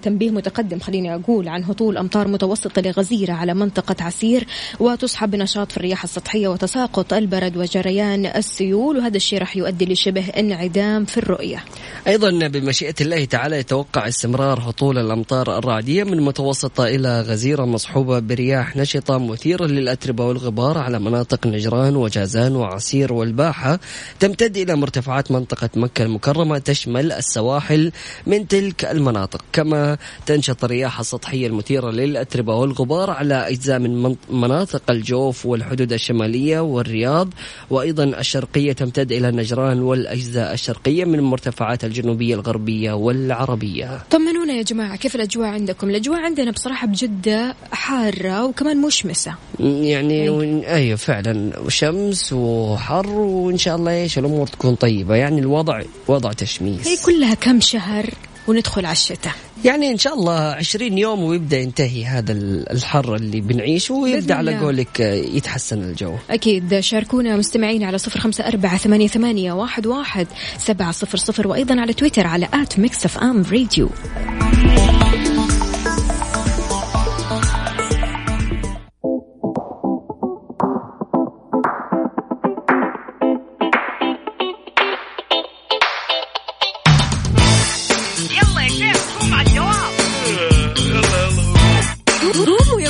[0.03, 4.47] تنبيه متقدم خليني أقول عن هطول أمطار متوسطة لغزيرة على منطقة عسير
[4.81, 11.05] وتصحب بنشاط في الرياح السطحية وتساقط البرد وجريان السيول وهذا الشيء راح يؤدي لشبه انعدام
[11.05, 11.65] في الرؤية.
[12.07, 18.77] أيضا بمشيئة الله تعالى يتوقع استمرار هطول الأمطار الرعدية من متوسطة إلى غزيرة مصحوبة برياح
[18.77, 23.81] نشطة مثيرة للأتربة والغبار على مناطق نجران وجازان وعسير والباحة
[24.21, 27.93] تمتد إلى مرتفعات منطقة مكة المكرمة تشمل السواحل
[28.29, 29.45] من تلك المناطق.
[29.53, 36.61] كما تنشط الرياح السطحية المثيرة للأتربة والغبار على أجزاء من من- مناطق الجوف والحدود الشمالية
[36.61, 37.29] والرياض.
[37.71, 44.03] وأيضا الشرقية تمتد إلى نجران والأجزاء الشرقية من المرتفعات الجنوبية الغربية والعربية.
[44.11, 49.35] طمنونا يا جماعة كيف الأجواء عندكم؟ الأجواء عندنا بصراحة بجدة حارة وكمان مشمسة.
[49.61, 51.53] يعني ون- أيوه فعلا.
[51.69, 55.15] شمس وحر وإن شاء الله إيش الأمور تكون طيبة.
[55.17, 58.07] يعني الوضع وضع هي تشميس كلها كم شهر؟
[58.49, 59.33] وندخل على الشتاء.
[59.65, 64.59] يعني إن شاء الله 20 يوم ويبدأ ينتهي هذا ال- الحر اللي بنعيشه ويبدأ على.
[64.59, 66.15] قولك يتحسن الجو.
[66.31, 66.81] أكيد.
[66.81, 70.27] شاركونا مستمعين على صفر خمسة أربعة ثمانية, ثمانية واحد, واحد
[70.59, 73.89] سبعة صفر صفر وأيضا على تويتر على at Mix FM Radio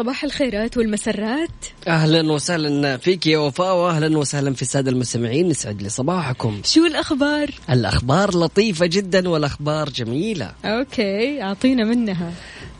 [0.00, 1.50] صباح الخيرات والمسرات.
[1.88, 7.50] أهلا وسهلا فيك يا وفاء واهلا وسهلا في السادة المستمعين يسعد لي صباحكم شو الأخبار؟
[7.70, 10.52] الأخبار لطيفة جدا والأخبار جميلة.
[10.64, 12.32] okay أعطينا منها.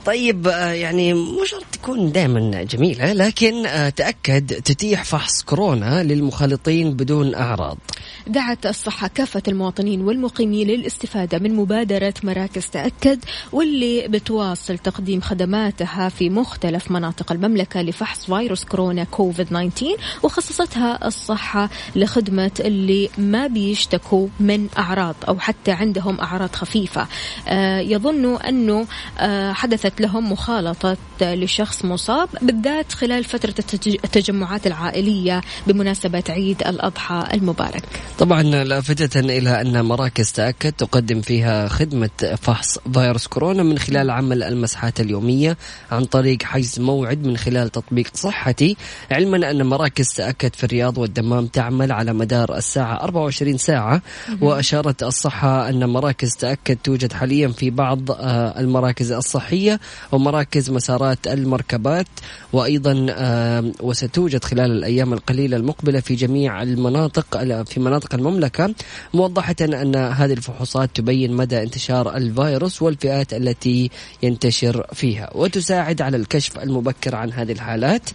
[0.07, 6.93] طيب آه، يعني مو شرط تكون دائما جميلة لكن آه، تأكد تتيح فحص كورونا للمخالطين
[6.93, 7.79] بدون أعراض.
[8.27, 16.31] دعت الصحة كافة المواطنين والمقيمين للاستفادة من مبادرة مراكز تأكد واللي بتواصل تقديم خدماتها في
[16.31, 24.69] مختلف مناطق المملكة لفحص فيروس كورونا كوفيد 19 وخصصتها الصحة لخدمة اللي ما بيشتكوا من
[24.79, 27.07] أعراض أو حتى عندهم أعراض خفيفة.
[27.49, 28.85] آه، يظنوا
[29.19, 30.97] آه، حدثت لهم مخالطة.
[31.23, 37.83] لشخص مصاب بالذات خلال فترة التج- التجمعات العائلية بمناسبة عيد الأضحى المبارك.
[38.19, 42.11] طبعا لافتة إلى أن مراكز تأكد تقدم فيها خدمة
[42.43, 45.57] فحص فيروس كورونا من خلال عمل المسحات اليومية
[45.91, 48.77] عن طريق حجز موعد من خلال تطبيق صحتي
[49.11, 54.03] علما أن مراكز تأكد في الرياض والدمام تعمل على مدار الساعة 24 ساعة.
[54.41, 59.81] وأشارت الصحة أن مراكز تأكد توجد حاليا في بعض آه، المراكز الصحية
[60.13, 62.07] ومراكز مسارات المركبات.
[62.53, 63.07] وأيضا
[63.81, 68.75] وستوجد خلال الأيام القليلة المقبلة في جميع المناطق في مناطق المملكة
[69.15, 73.91] موضحة أن هذه الفحوصات تبين مدى انتشار الفيروس والفئات التي
[74.23, 75.31] ينتشر فيها.
[75.35, 78.11] وتساعد على الكشف المبكر عن هذه الحالات.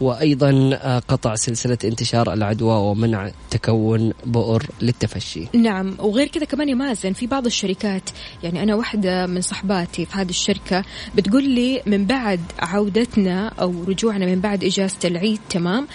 [0.00, 5.46] وأيضا آه، قطع سلسلة انتشار العدوى ومنع تكون بؤر للتفشي.
[5.52, 8.10] نعم وغير كذا كمان يا مازن في بعض الشركات
[8.42, 10.84] يعني أنا واحدة من صحباتي في هذه الشركة
[11.14, 15.86] بتقول لي من بعد عودتنا أو رجوعنا من بعد إجازة العيد تمام؟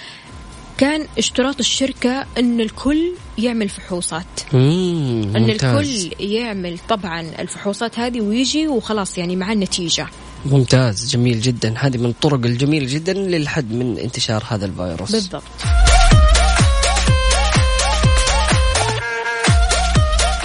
[0.78, 4.26] كان اشتراط الشركة أن الكل يعمل فحوصات.
[4.54, 6.06] مم، أن ممتاز.
[6.06, 10.08] الكل يعمل طبعا الفحوصات هذه ويجي وخلاص يعني مع النتيجة.
[10.46, 11.74] ممتاز جميل جدا.
[11.78, 15.12] هذه من الطرق الجميلة جدا للحد من انتشار هذا الفيروس.
[15.12, 15.44] بالضبط.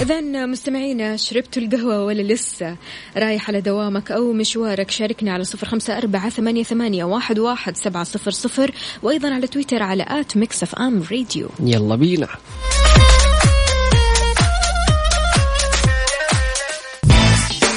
[0.01, 2.77] إذا مستمعينا شربتوا القهوة ولا لسه؟
[3.17, 8.05] رايح على دوامك أو مشوارك شاركنا على صفر خمسة أربعة ثمانية, ثمانية واحد, واحد سبعة
[8.05, 8.71] صفر صفر
[9.03, 11.49] وأيضا على تويتر على at Mix FM راديو.
[11.61, 12.29] يلا بينا.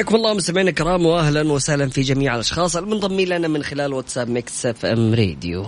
[0.00, 4.66] حياكم الله مستمعينا الكرام واهلا وسهلا في جميع الأشخاص المنضمين لنا من خلال واتساب Mix
[4.66, 5.66] FM Radio.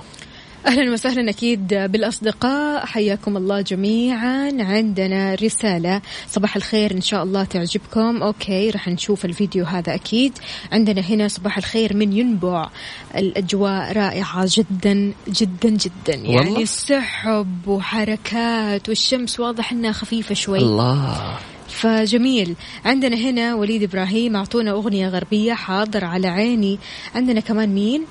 [0.66, 2.86] أهلا وسهلا أكيد بالأصدقاء.
[2.86, 4.52] حياكم الله جميعا.
[4.60, 6.00] عندنا رسالة.
[6.30, 8.22] صباح الخير إن شاء الله تعجبكم.
[8.22, 10.32] okay رح نشوف الفيديو هذا أكيد.
[10.72, 12.68] عندنا هنا صباح الخير من ينبع.
[13.16, 16.14] الأجواء رائعة جدا جدا جدا.
[16.14, 20.58] يعني والله؟ سحب وحركات والشمس واضح إنها خفيفة شوي.
[20.58, 21.38] الله.
[21.72, 22.54] فجميل.
[22.84, 26.78] عندنا هنا وليد إبراهيم أعطونا أغنية غربية حاضر على عيني.
[27.14, 28.04] عندنا كمان مين؟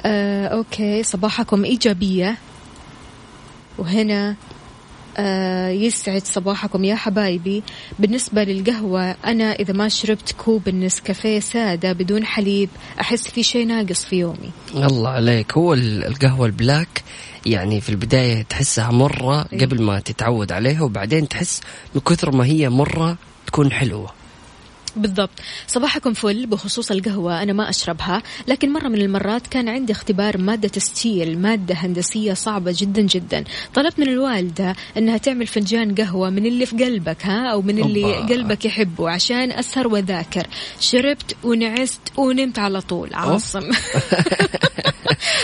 [0.00, 2.36] آه، okay صباحكم إيجابية.
[3.78, 4.36] وهنا
[5.16, 7.62] آه يسعد صباحكم يا حبايبي.
[7.98, 12.68] بالنسبة للقهوة أنا إذا ما شربت كوب النسكافيه سادة بدون حليب
[13.00, 14.50] أحس في شيء ناقص في يومي.
[14.74, 15.52] الله عليك.
[15.52, 17.02] هو ال- القهوة ال black
[17.46, 19.60] يعني في البداية تحسها مرة إيه.
[19.66, 21.60] قبل ما تتعود عليها وبعدين تحس
[21.94, 23.16] من كثر ما هي مرة
[23.46, 24.10] تكون حلوة.
[24.96, 25.30] بالضبط.
[25.66, 30.80] صباحكم فل بخصوص القهوة أنا ما أشربها لكن مرة من المرات كان عندي اختبار مادة
[30.80, 33.44] ستيل مادة هندسية صعبة جدا جدا.
[33.74, 38.04] طلبت من الوالدة أنها تعمل فنجان قهوة من اللي في قلبك ها أو من اللي
[38.04, 38.26] أوبا.
[38.34, 40.46] قلبك يحبه عشان أسهر وذاكر
[40.80, 43.14] شربت ونعست ونمت على طول.
[43.14, 43.70] عاصم.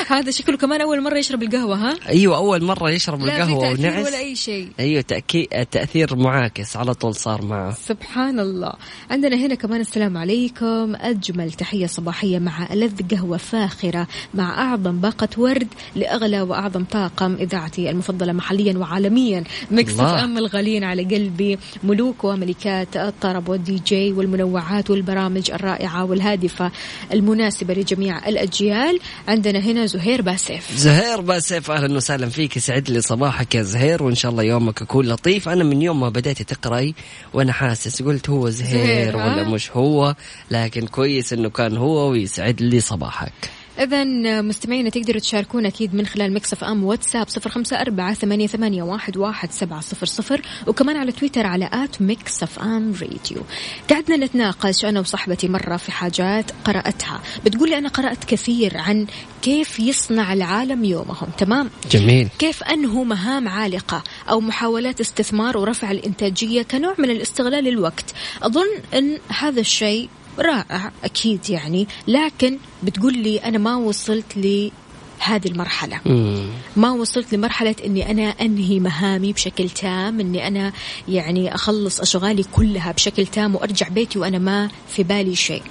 [0.09, 3.79] هذا شكله كمان أول مرة يشرب القهوة ها؟ أيوة أول مرة يشرب لا في تأثير
[3.79, 4.07] ونعس.
[4.07, 4.69] ولا أي شيء.
[4.81, 7.75] أيوة تأكيد تأثير معاكس على طول صار معه.
[7.75, 8.73] سبحان الله
[9.11, 10.95] عندنا هنا كمان السلام عليكم.
[10.97, 17.91] أجمل تحية صباحية مع ألذ قهوة فاخرة مع أعظم باقة ورد لأغلى وأعظم طاقم إذاعتي
[17.91, 19.45] المفضلة محليا وعالميا.
[19.71, 20.25] Mix الله.
[20.25, 21.59] FM الغاليين على قلبي.
[21.85, 26.73] ملوك وملكات الطرب والدي جي والمنوعات والبرامج الرائعة والهادفة
[27.13, 29.01] المناسبة لجميع الأجيال.
[29.29, 30.77] عندنا هنا زهير باسف.
[30.77, 35.09] زهير باسف أهلا وسهلا فيك يسعد لي صباحك يا زهير وإن شاء الله يومك يكون
[35.09, 35.49] لطيف.
[35.49, 36.95] أنا من يوم ما بديت تقرأي
[37.35, 40.15] وأنا حاسس قلت هو زهير زهير، ها؟ ولا مش هو؟
[40.51, 43.33] لكن كويس إنه كان هو ويسعد لي صباحك.
[43.79, 44.05] إذا
[44.43, 49.17] مستمعينا تقدروا تشاركونا أكيد من خلال Mix FM واتساب صفر خمسة أربعة ثمانية, ثمانية واحد,
[49.17, 53.43] واحد سبعة صفر صفر وكمان على تويتر على at Mix FM Radio.
[53.91, 57.21] قعدنا نتناقش أنا وصاحبتي مرة في حاجات قرأتها.
[57.45, 59.07] بتقول لي أنا قرأت كثير عن
[59.43, 61.29] كيف يصنع العالم يومهم.
[61.39, 62.29] تمام؟ جميل.
[62.39, 69.19] كيف أنهوا مهام عالقة أو محاولات استثمار ورفع الإنتاجية كنوع من الاستغلال الوقت أظن أن
[69.29, 70.09] هذا الشيء
[70.39, 71.89] رائع أكيد يعني.
[72.09, 76.01] لكن بتقول لي أنا ما وصلت لهذه المرحلة.
[76.07, 76.47] مم.
[76.77, 80.73] ما وصلت لمرحلة أني أنا أنهي مهامي بشكل تام أني أنا
[81.09, 85.63] يعني أخلص أشغالي كلها بشكل تام وأرجع بيتي وأنا ما في بالي شيء.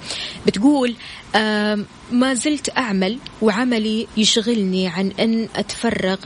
[0.46, 0.94] بتقول
[2.12, 6.16] ما زلت أعمل وعملي يشغلني عن أن أتفرغ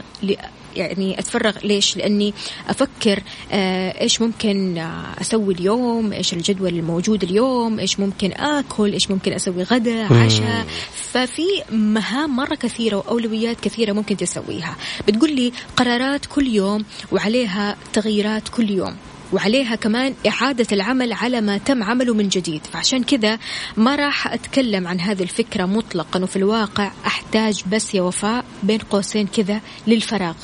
[0.76, 2.34] يعني أتفرغ ليش؟ لأني
[2.68, 4.78] أفكر آه إيش ممكن
[5.20, 11.46] أسوي اليوم، إيش الجدول الموجود اليوم، إيش ممكن آكل، إيش ممكن أسوي غدا، عشاء، ففي
[11.70, 14.76] مهام مرة كثيرة وأولويات كثيرة ممكن تسويها،
[15.08, 18.96] بتقول لي قرارات كل يوم وعليها تغييرات كل يوم.
[19.32, 22.66] وعليها كمان إعادة العمل على ما تم عمله من جديد.
[22.72, 23.38] فعشان كذا
[23.76, 29.26] ما راح أتكلم عن هذه الفكرة مطلقا وفي الواقع أحتاج بس يا وفاء بين قوسين
[29.26, 30.34] كذا للفراغ.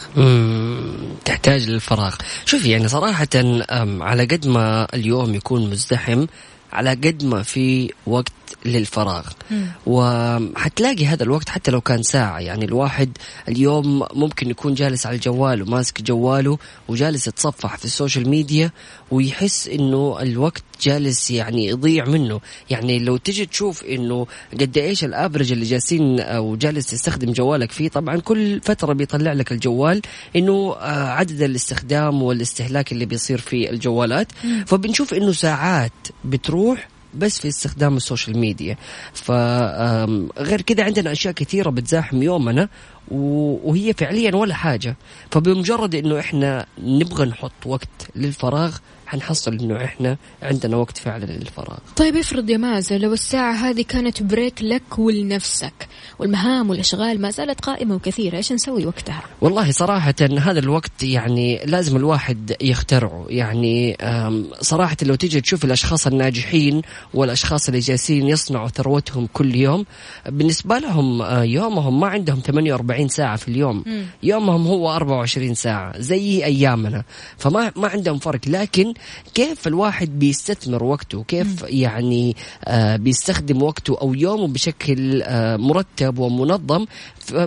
[1.24, 2.14] تحتاج للفراغ.
[2.44, 3.28] شوفي يعني صراحة
[4.00, 6.26] على قد ما اليوم يكون مزدحم
[6.72, 8.32] على قد ما في وقت
[8.64, 9.26] للفراغ.
[9.86, 13.18] وحتلاقي هذا الوقت حتى لو كان ساعة يعني الواحد
[13.48, 18.70] اليوم ممكن يكون جالس على الجوال وماسك جواله وجالس يتصفح في ال social media
[19.10, 22.40] ويحس إنه الوقت جالس يعني يضيع منه.
[22.70, 24.26] يعني لو تجي تشوف إنه
[24.60, 29.32] قد إيش ال average اللي جالسين أو جالس تستخدم جوالك فيه طبعا كل فترة بيطلع
[29.32, 30.02] لك الجوال
[30.36, 34.32] إنه آه، عدد الاستخدام والاستهلاك اللي بيصير في الجوالات.
[34.66, 35.92] فبنشوف إنه ساعات
[36.24, 38.76] بتروح بس في استخدام ال social media.
[39.14, 42.68] فغير كذا عندنا أشياء كثيرة بتزاحم يومنا
[43.10, 44.96] وهي فعليا ولا حاجة.
[45.30, 48.76] فبمجرد إنه إحنا نبغى نحط وقت للفراغ
[49.08, 51.76] حنحصل إنه إحنا عندنا وقت فعلا للفراغ.
[51.96, 55.88] طيب افرض يا مازن لو الساعة هذه كانت break لك ولنفسك
[56.18, 61.96] والمهام والأشغال ما زالت قائمة وكثيرة إيش نسوي وقتها؟ والله صراحة هذا الوقت يعني لازم
[61.96, 63.26] الواحد يخترعه.
[63.28, 66.82] يعني أم، صراحة لو تيجي تشوف الأشخاص الناجحين
[67.14, 69.84] والأشخاص اللي جالسين يصنعوا ثروتهم كل يوم
[70.28, 73.84] بالنسبة لهم آه، يومهم ما عندهم 48 ساعة في اليوم.
[74.22, 77.04] يومهم هو 24 ساعة زي أيامنا.
[77.38, 78.40] فما ما عندهم فرق.
[78.46, 78.94] لكن
[79.34, 86.86] كيف الواحد بيستثمر وقته؟ كيف يعني آه، بيستخدم وقته أو يومه بشكل آه، مرتب ومنظم؟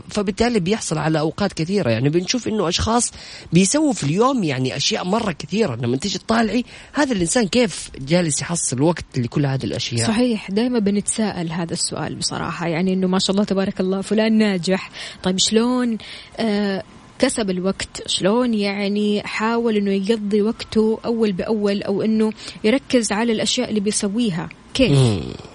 [0.10, 1.90] فبالتالي بيحصل على أوقات كثيرة.
[1.90, 3.12] يعني بنشوف إنه أشخاص
[3.54, 5.76] بيسووا في اليوم يعني أشياء مرة كثيرة.
[5.76, 10.52] لما تيجي تطالعي هذا الإنسان كيف جالس يحصل وقت لكل هذه الأشياء؟ صحيح.
[10.52, 12.68] دائما بنتساءل هذا السؤال بصراحة.
[12.68, 14.90] يعني إنه ما شاء الله تبارك الله فلان ناجح.
[15.24, 15.98] طيب شلون
[16.40, 16.84] آه
[17.22, 18.04] كسب الوقت.
[18.08, 22.32] شلون يعني حاول إنه يقضي وقته أول بأول أو إنه
[22.64, 25.00] يركز على الأشياء اللي بيسويها؟ كيف.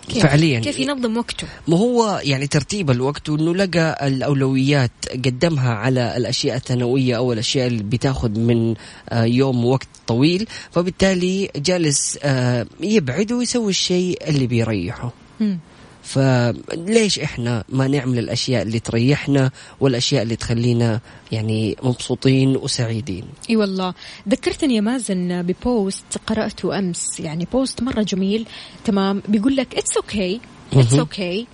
[0.09, 0.61] كيف؟ فعليا.
[0.61, 4.91] كيف ينظم وقته؟ ما هو يعني ترتيب الوقت وإنه لقى الأولويات
[5.25, 8.75] قدمها على الأشياء الثانوية أو الأشياء اللي بتاخذ من
[9.09, 15.13] آه، يوم وقت طويل فبالتالي جالس آه، يبعد ويسوي الشيء اللي بيريحه.
[15.41, 15.59] مم.
[16.07, 19.51] فليش إحنا ما نعمل الأشياء اللي تريحنا
[19.81, 21.01] والأشياء اللي تخلينا
[21.33, 23.95] يعني مبسوطين وسعيدين؟ إي والله.
[24.29, 28.47] ذكرتني يا مازن ببوست قرأته أمس يعني بوست مرة جميل.
[28.85, 30.41] تمام؟ بيقول لك it's okay
[30.73, 30.95] it's.
[30.95, 31.47] okay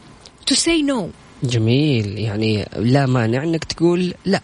[0.47, 1.11] to say no
[1.43, 2.19] جميل.
[2.19, 4.43] يعني لا مانع إنك تقول لا.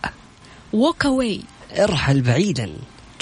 [0.76, 1.40] Walk away.
[1.78, 2.70] ارحل بعيدا.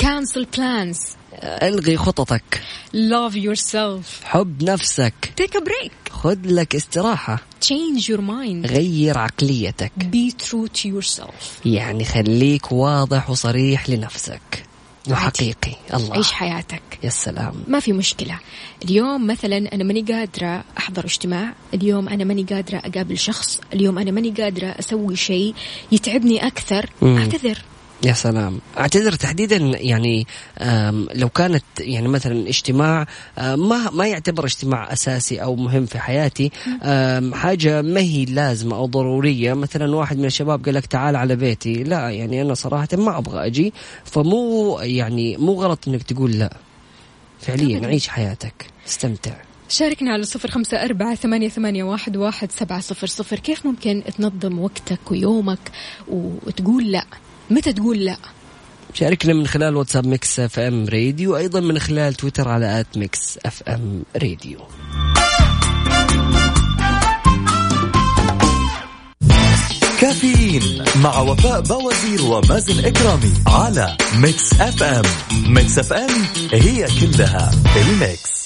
[0.02, 1.16] Cancel plans.
[1.42, 2.62] ألغي خططك.
[2.94, 4.24] Love yourself.
[4.24, 5.14] حب نفسك.
[5.40, 6.12] Take a break.
[6.12, 7.42] خذ لك استراحة.
[7.64, 8.70] Change your mind.
[8.70, 9.92] غير عقليتك.
[10.00, 11.66] Be true to yourself.
[11.66, 14.66] يعني خليك واضح وصريح لنفسك.
[15.10, 15.76] وحقيقي.
[15.94, 16.16] الله.
[16.16, 16.82] عيش حياتك.
[17.02, 17.64] يا سلام.
[17.68, 18.38] ما في مشكلة.
[18.84, 21.52] اليوم مثلا أنا ماني قادرة أحضر اجتماع.
[21.74, 23.60] اليوم أنا ماني قادرة أقابل شخص.
[23.72, 25.54] اليوم أنا ماني قادرة أسوي شيء
[25.92, 26.90] يتعبني أكثر.
[27.02, 27.18] مم.
[27.18, 27.58] أعتذر.
[28.04, 28.60] يا سلام.
[28.78, 30.26] أعتذر تحديدا يعني
[31.14, 33.06] لو كانت يعني مثلا اجتماع
[33.38, 36.50] ما ما يعتبر اجتماع أساسي أو مهم في حياتي.
[37.32, 39.54] حاجة ما هي لازمة أو ضرورية.
[39.54, 41.84] مثلا واحد من الشباب قال لك تعال على بيتي.
[41.84, 43.72] لا يعني أنا صراحة ما أبغى أجي.
[44.04, 46.56] فمو يعني مو غلط إنك تقول لا.
[47.40, 48.66] فعليا عيش حياتك.
[48.88, 49.34] استمتع.
[49.68, 53.38] شاركنا على صفر خمسة أربعة ثمانية, ثمانية واحد, واحد سبعة صفر صفر.
[53.38, 55.70] كيف ممكن تنظم وقتك ويومك
[56.08, 57.04] وتقول لا؟
[57.50, 58.16] متى تقول لا؟
[58.94, 64.02] شاركنا من خلال واتساب Mix FM Radio أيضا من خلال تويتر على at Mix FM
[64.16, 64.58] Radio.
[70.00, 75.04] كافيين مع وفاء باوزير ومازن إكرامي على Mix FM.
[75.46, 76.10] Mix FM
[76.52, 78.45] هي كلها ال Mix.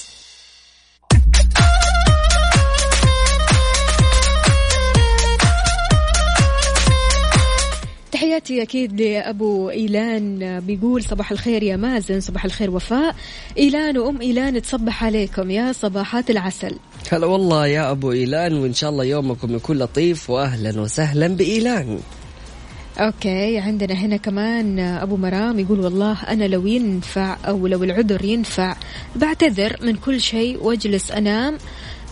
[8.31, 13.15] تحياتي أكيد لأبو إيلان بيقول صباح الخير يا مازن صباح الخير وفاء.
[13.57, 16.75] إيلان وأم إيلان تصبح عليكم يا صباحات العسل.
[17.11, 21.99] هلا والله يا أبو إيلان وإن شاء الله يومكم يكون لطيف واهلا وسهلا بإيلان.
[22.97, 28.75] أوكي عندنا هنا كمان أبو مرام يقول والله أنا لو ينفع أو لو العذر ينفع
[29.15, 31.57] بعتذر من كل شيء وأجلس أنام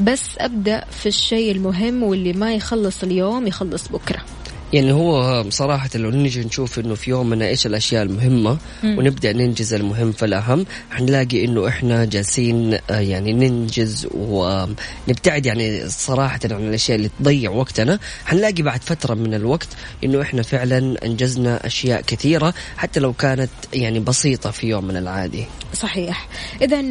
[0.01, 4.38] بس أبدأ في الشيء المهم واللي ما يخلص اليوم يخلص بكرة.
[4.74, 10.11] يعني هو صراحة لو نيجي نشوف إنه في يومنا إيش الأشياء المهمة ونبدأ ننجز المهم
[10.11, 17.51] فالأهم حنلاقي إنه إحنا جالسين آه، يعني ننجز ونبتعد يعني صراحة عن الأشياء اللي تضيع
[17.51, 17.99] وقتنا.
[18.26, 19.67] حنلاقي بعد فترة من الوقت
[20.03, 25.45] إنه إحنا فعلا أنجزنا أشياء كثيرة حتى لو كانت يعني بسيطة في يومنا العادي.
[25.74, 26.28] صحيح.
[26.61, 26.82] اذا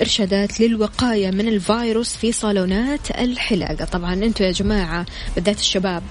[0.00, 3.84] إرشادات للوقاية من الفيروس في صالونات الحلاقة.
[3.84, 5.06] طبعا أنتم يا جماعة
[5.36, 6.02] بالذات الشباب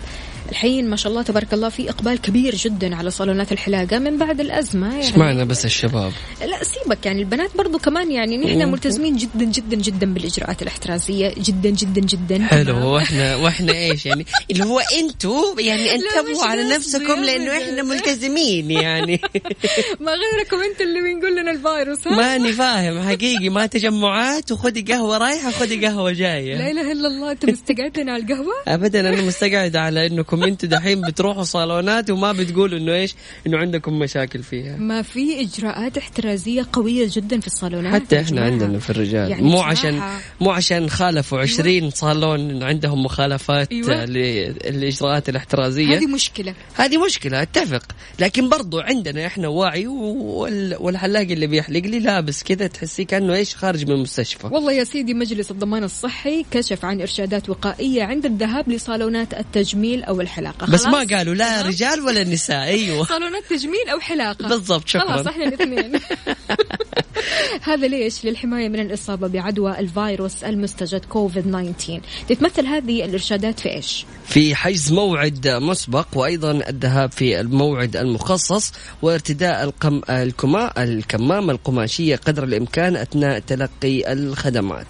[0.49, 4.39] الحين ما شاء الله تبارك الله في إقبال كبير جدا على صالونات الحلاقة من بعد
[4.39, 5.17] الأزمة يعني.
[5.17, 10.13] معنى بس الشباب؟ لا سيبك يعني البنات برضو كمان يعني نحن ملتزمين جدا جدا جدا
[10.13, 12.45] بالإجراءات الاحترازية جدا جدا جدا.
[12.45, 17.51] حلو وإحنا وإحنا إيش يعني؟ اللي هو أنتوا يعني انتبهوا على نفسكم لأنه.
[17.51, 19.21] إحنا ملتزمين يعني.
[20.05, 25.17] ما غيركم انت اللي بنقول لنا الفيروس ها؟ ماني فاهم حقيقي ما تجمعات وخدي قهوة
[25.17, 29.21] رايحة خدي قهوة لا جاية إله إلا الله انت مستقعد لنا على القهوة؟ ابدا أنا
[29.21, 33.15] مستقعد على إنكم أنتوا دحين بتروحوا صالونات وما بتقولوا إنه إيش؟
[33.47, 34.77] إنه عندكم مشاكل فيها.
[34.77, 38.45] ما في إجراءات احترازية قوية جدا في الصالونات حتى إحنا جماعة.
[38.51, 39.29] عندنا في الرجال.
[39.31, 40.01] يعني مو بصراحة- عشان
[40.41, 44.05] مو عشان خالفوا 20 صالون عندهم مخالفات أيوة.
[44.05, 45.97] للإجراءات الاحترازية.
[45.97, 46.53] هذه مشكلة.
[46.73, 47.83] هذه مشكلة أتفق.
[48.19, 53.55] لكن برضو عندنا إحنا وعي وال- والحلاق اللي بيحلق لي لابس كذا تحسيه كأنه إيش؟
[53.55, 54.47] خارج من المستشفى.
[54.47, 60.21] والله يا سيدي مجلس الضمان الصحي كشف عن إرشادات وقائية عند الذهاب لصالونات التجميل أو
[60.25, 62.63] الحلاقه بس خلاص؟ ما قالوا لا رجال ولا نساء.
[62.63, 63.05] أيوه.
[63.15, 64.47] صالونات تجميل أو حلاقة.
[64.49, 65.13] بالضبط، شكراً.
[65.13, 65.99] خلاص إحنا الاثنين.
[67.61, 74.05] هذا ليش؟ للحماية من الإصابة بعدوى الفيروس المستجد كوفيد 19 تتمثل هذه الإرشادات في إيش؟
[74.25, 80.01] في حجز موعد مسبق وأيضا الذهاب في الموعد المخصص وارتداء القم...
[80.09, 80.83] الكما...
[80.83, 84.87] الكمامة القماشية قدر الإمكان أثناء تلقي الخدمات.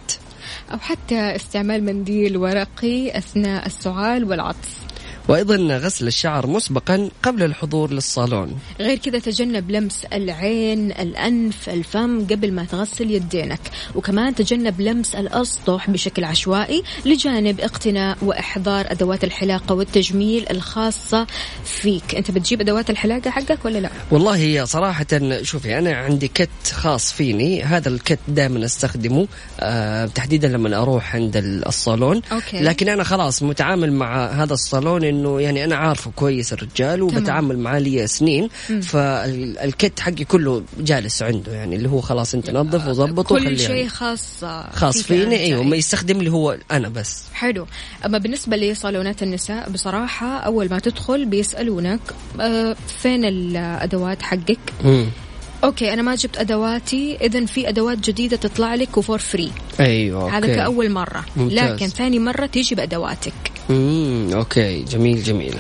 [0.72, 4.85] أو حتى استعمال منديل ورقي أثناء السعال والعطس.
[5.28, 8.60] وأيضا غسل الشعر مسبقا قبل الحضور للصالون.
[8.80, 13.60] غير كذا تجنب لمس العين الأنف الفم قبل ما تغسل يدينك.
[13.96, 21.28] وكمان تجنب لمس الأسطح بشكل عشوائي لجانب اقتناء وإحضار أدوات الحلاقة والتجميل الخاصة
[21.64, 22.16] فيك.
[22.16, 25.06] أنت بتجيب أدوات الحلاقة حقك ولا لا؟ والله هي صراحة
[25.42, 27.64] شوفي أنا عندي كت خاص فيني.
[27.64, 29.28] هذا الكت دائما أستخدمه
[29.60, 32.22] آه تحديدا لما أروح عند الصالون.
[32.32, 32.60] أوكي.
[32.60, 37.80] لكن أنا خلاص متعامل مع هذا الصالون إنه يعني أنا عارفه كويس الرجال وبتعامل معاه
[37.80, 38.50] لي سنين
[38.82, 43.88] فالكت حقي كله جالس عنده يعني اللي هو خلاص أنت نظف وظبط كل وخليه شيء.
[43.88, 45.40] خاص خاص فيني.
[45.40, 47.68] أيوه ما يستخدم لي هو أنا بس حلو
[48.06, 52.00] أما بالنسبة لصالونات النساء بصراحة أول ما تدخل بيسألونك
[52.42, 55.06] آه، فين الأدوات حقك مم.
[55.66, 60.46] okay أنا ما جبت أدواتي إذا في أدوات جديدة تطلع لك و for free هذا
[60.46, 60.56] okay.
[60.56, 61.58] كأول مرة ممتاز.
[61.60, 63.34] لكن ثاني مرة تيجي بأدواتك
[63.70, 64.30] مم.
[64.34, 65.56] okay جميل جميل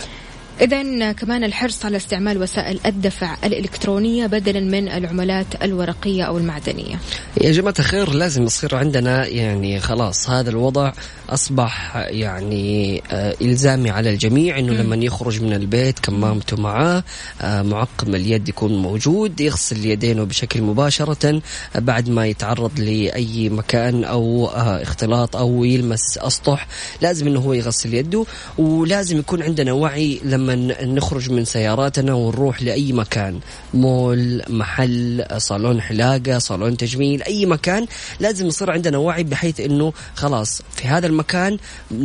[0.62, 6.96] إذا كمان الحرص على استعمال وسائل الدفع الإلكترونية بدلا من العملات الورقية أو المعدنية
[7.42, 10.92] يا جماعة الخير لازم يصير عندنا يعني خلاص هذا الوضع
[11.30, 17.04] أصبح يعني آه إلزامي على الجميع إنه لما يخرج من البيت كمامته معاه
[17.42, 21.42] آه معقم اليد يكون موجود يغسل يدينه بشكل مباشرة
[21.76, 26.68] آه بعد ما يتعرض لأي مكان آه اختلاط أو يلمس أسطح
[27.02, 28.26] لازم إنه هو يغسل يده
[28.58, 30.56] ولازم يكون عندنا وعي لما
[30.86, 33.40] نخرج من سياراتنا ونروح لأي مكان.
[33.74, 37.86] مول محل صالون حلاقة صالون تجميل أي مكان
[38.20, 41.58] لازم يصير عندنا وعي بحيث أنه خلاص في هذا المكان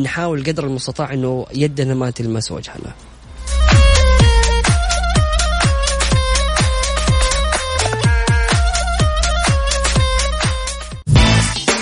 [0.02, 2.94] نحاول قدر المستطاع أنه يدنا ما تلمس وجهنا.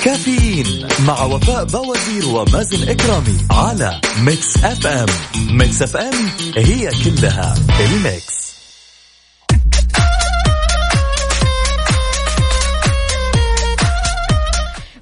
[0.04, 5.06] كافيين مع وفاء باوزير ومازن إكرامي على Mix FM.
[5.50, 6.14] Mix FM
[6.56, 8.37] هي كلها ال Mix.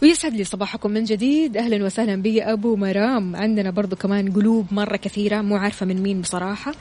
[0.06, 1.56] ويسعد لي صباحكم من جديد.
[1.56, 3.36] أهلا وسهلا بي أبو مرام.
[3.36, 6.74] عندنا برضو كمان قلوب مرة كثيرة مو عارفة من مين بصراحة.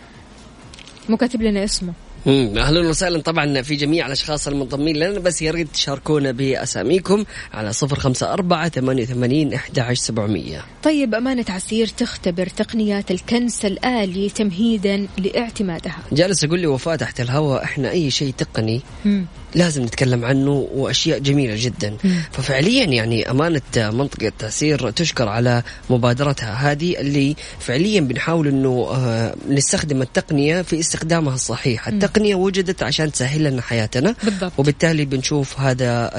[1.09, 1.93] مو كاتب لنا اسمه.
[2.25, 7.73] مم، أهلا وسهلا طبعا في جميع الأشخاص المنضمين لنا بس يا ريت تشاركونا بأساميكم على
[7.73, 14.29] صفر خمسة أربعة ثمانية وثمانين احدى عشر سبعمئه طيب أمانة عسير تختبر تقنيات الكنس الآلي
[14.29, 15.97] تمهيدا لاعتمادها.
[16.11, 19.25] جالس أقول لي وفاء تحت الهواء إحنا أي شيء تقني مم.
[19.55, 21.97] لازم نتكلم عنه وأشياء جميلة جدا.
[22.31, 26.71] ففعليا يعني أمانة منطقة تاثير تشكر على مبادرتها.
[26.71, 31.87] هذه اللي فعليا بنحاول إنه آه، نستخدم التقنية في استخدامها الصحيح.
[32.15, 34.51] التقنية وجدت عشان تسهل لنا حياتنا بالضبط.
[34.57, 36.11] وبالتالي بنشوف هذا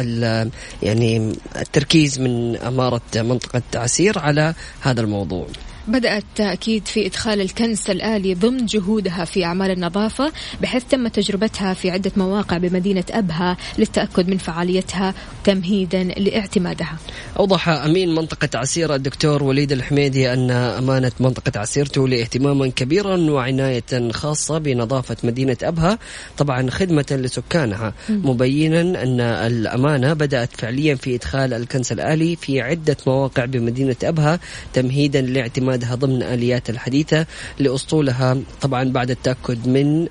[0.83, 5.47] يعني التركيز من أمارة منطقة عسير على هذا الموضوع
[5.89, 10.33] بدأت أكيد في إدخال الكنس الآلي ضمن جهودها في أعمال النظافة
[10.63, 15.15] بحيث تم تجربتها في عدة مواقع بمدينة أبها للتأكد من فعاليتها
[15.45, 16.97] تمهيدا لاعتمادها.
[17.39, 24.11] أوضح أمين منطقة عسير الدكتور وليد الحميدي أن أمانة منطقة عسير تولي اهتماما كبيرا وعناية
[24.13, 25.99] خاصة بنظافة مدينة أبها
[26.39, 27.95] طبعا خدمة لسكانها.
[28.09, 34.41] مبينا أن الأمانة بدأت فعليا في إدخال الكنس الآلي في عدة مواقع بمدينة أبها
[34.73, 35.21] تمهيدا
[35.77, 37.27] لاعتمادها ضمن آليات الحديثة
[37.59, 40.09] لأسطولها طبعا بعد التأكد من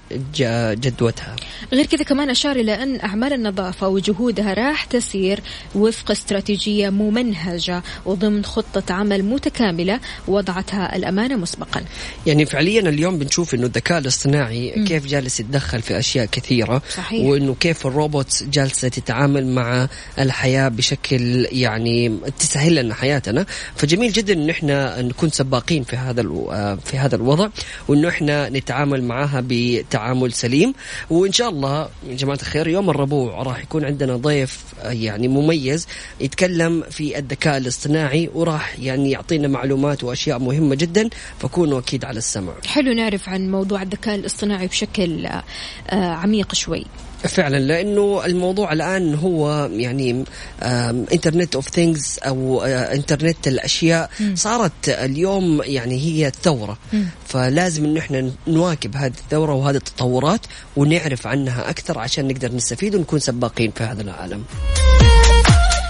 [0.75, 1.35] جدوتها.
[1.73, 5.39] غير كذا كمان أشار إلى أن أعمال النظافة وجهودها راح تسير
[5.75, 11.81] وفق استراتيجية ممنهجة وضمن خطة عمل متكاملة وضعتها الأمانة مسبقا.
[12.25, 17.25] يعني فعليا اليوم بنشوف إنه الذكاء الاصطناعي كيف جالس يتدخل في أشياء كثيرة صحيح.
[17.25, 19.87] وإنه كيف الروبوتس جالسة تتعامل مع
[20.19, 23.45] الحياة بشكل يعني تسهل لنا حياتنا.
[23.75, 27.49] فجميل جدا إن إحنا نكون سباقين في هذا آه، في هذا الوضع
[27.87, 30.73] وإنه إحنا نتعامل معها بتعامل سليم.
[31.09, 35.87] وإن شاء الله يا جماعة الخير يوم الربوع راح يكون عندنا ضيف آه، يعني مميز
[36.19, 41.09] يتكلم في الذكاء الاصطناعي وراح يعني يعطينا معلومات وأشياء مهمة جدا.
[41.39, 42.53] فكونوا أكيد على السمع.
[42.65, 45.43] حلو نعرف عن موضوع الذكاء الاصطناعي بشكل آه،
[45.95, 46.85] عميق شوي.
[47.27, 50.23] فعلا لأنه الموضوع الآن هو يعني
[51.13, 56.77] internet of things أو آه، انترنت الأشياء صارت اليوم يعني هي الثورة.
[57.27, 60.41] فلازم انه إحنا نواكب هذه الثورة وهذه التطورات
[60.75, 64.43] ونعرف عنها أكثر عشان نقدر نستفيد ونكون سباقين في هذا العالم.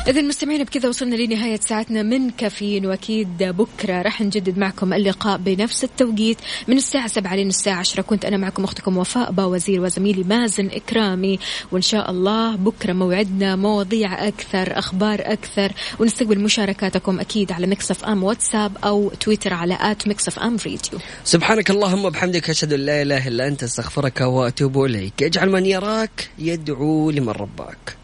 [0.08, 5.84] إذا مستمعين بكذا وصلنا لنهاية ساعتنا من كافيين وأكيد بكرة راح نجدد معكم اللقاء بنفس
[5.84, 6.38] التوقيت
[6.68, 8.02] من الساعة سبعة لين الساعة عشرة.
[8.02, 11.40] كنت أنا معكم أختكم وفاء باوزير وزميلي مازن إكرامي.
[11.72, 18.24] وإن شاء الله بكرة موعدنا مواضيع أكثر أخبار أكثر ونستقبل مشاركاتكم أكيد على Mix FM
[18.24, 23.28] واتساب أو تويتر على at Mix FM Radio سبحانك اللهم وبحمدك أشهد أن لا إله
[23.28, 25.24] إلا أنت أستغفرك وأتوب إليك.
[25.24, 27.98] اجعل من يراك يدعو لمن رباك.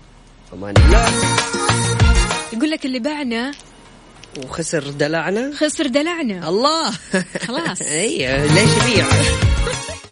[0.54, 1.61] أمان الله.
[2.54, 3.52] يقول لك اللي باعنا
[4.44, 5.52] وخسر دلعنا.
[5.56, 6.50] خسر دلعنا.
[6.50, 6.92] الله.
[7.48, 7.82] خلاص.
[8.02, 9.08] اي ليش يبيع